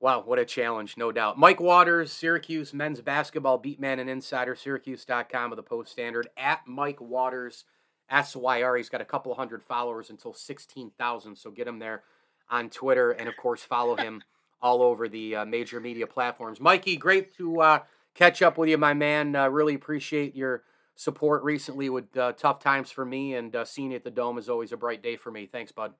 Wow, 0.00 0.22
what 0.24 0.38
a 0.38 0.46
challenge, 0.46 0.96
no 0.96 1.12
doubt. 1.12 1.38
Mike 1.38 1.60
Waters, 1.60 2.10
Syracuse 2.10 2.72
men's 2.72 3.02
basketball 3.02 3.58
beat 3.58 3.78
man 3.78 3.98
and 3.98 4.08
insider, 4.08 4.54
Syracuse.com 4.54 5.52
of 5.52 5.56
the 5.56 5.62
Post 5.62 5.92
Standard 5.92 6.28
at 6.38 6.60
Mike 6.66 7.00
Waters, 7.02 7.64
SYR. 8.10 8.76
He's 8.76 8.88
got 8.88 9.00
a 9.00 9.04
couple 9.04 9.34
hundred 9.34 9.62
followers 9.62 10.10
until 10.10 10.32
16,000, 10.32 11.36
so 11.36 11.50
get 11.50 11.66
him 11.66 11.78
there 11.78 12.02
on 12.50 12.68
Twitter 12.70 13.12
and, 13.12 13.28
of 13.28 13.36
course, 13.36 13.62
follow 13.62 13.96
him 13.96 14.22
all 14.62 14.82
over 14.82 15.08
the 15.08 15.36
uh, 15.36 15.44
major 15.44 15.80
media 15.80 16.06
platforms. 16.06 16.60
Mikey, 16.60 16.96
great 16.96 17.34
to 17.36 17.60
uh, 17.60 17.78
catch 18.14 18.42
up 18.42 18.58
with 18.58 18.68
you, 18.68 18.76
my 18.76 18.92
man. 18.92 19.34
Uh, 19.34 19.48
really 19.48 19.74
appreciate 19.74 20.36
your 20.36 20.64
support 20.96 21.42
recently 21.42 21.88
with 21.88 22.14
uh, 22.16 22.32
tough 22.32 22.58
times 22.58 22.90
for 22.90 23.04
me, 23.04 23.34
and 23.34 23.56
uh, 23.56 23.64
seeing 23.64 23.90
you 23.90 23.96
at 23.96 24.04
the 24.04 24.10
Dome 24.10 24.36
is 24.36 24.48
always 24.50 24.72
a 24.72 24.76
bright 24.76 25.02
day 25.02 25.16
for 25.16 25.30
me. 25.30 25.46
Thanks, 25.46 25.72
bud. 25.72 25.94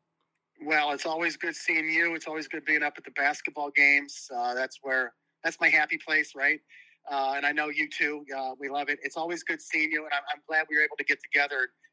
Well, 0.63 0.91
it's 0.93 1.07
always 1.07 1.39
good 1.39 1.57
seeing 1.57 1.89
you. 1.89 2.15
It's 2.15 2.27
always 2.27 2.47
good 2.47 2.67
being 2.67 2.83
up 2.83 2.95
at 2.99 3.05
the 3.05 3.13
basketball 3.13 3.71
games. 3.71 4.31
Uh, 4.35 4.53
that's 4.53 4.81
where 4.83 5.15
that's 5.43 5.59
my 5.59 5.71
happy 5.71 5.97
place, 5.97 6.35
right? 6.35 6.61
Uh, 7.11 7.33
and 7.37 7.47
I 7.47 7.53
know 7.53 7.71
you 7.71 7.89
too. 7.89 8.27
Uh, 8.37 8.51
we 8.59 8.69
love 8.69 8.91
it. 8.91 8.99
It's 9.03 9.17
always 9.17 9.43
good 9.43 9.63
seeing 9.63 9.91
you, 9.91 10.05
and 10.05 10.13
I'm, 10.13 10.23
I'm 10.35 10.43
glad 10.47 10.67
we 10.69 10.77
were 10.77 10.83
able 10.83 10.99
to 10.99 11.05
get 11.05 11.19
together 11.23 11.71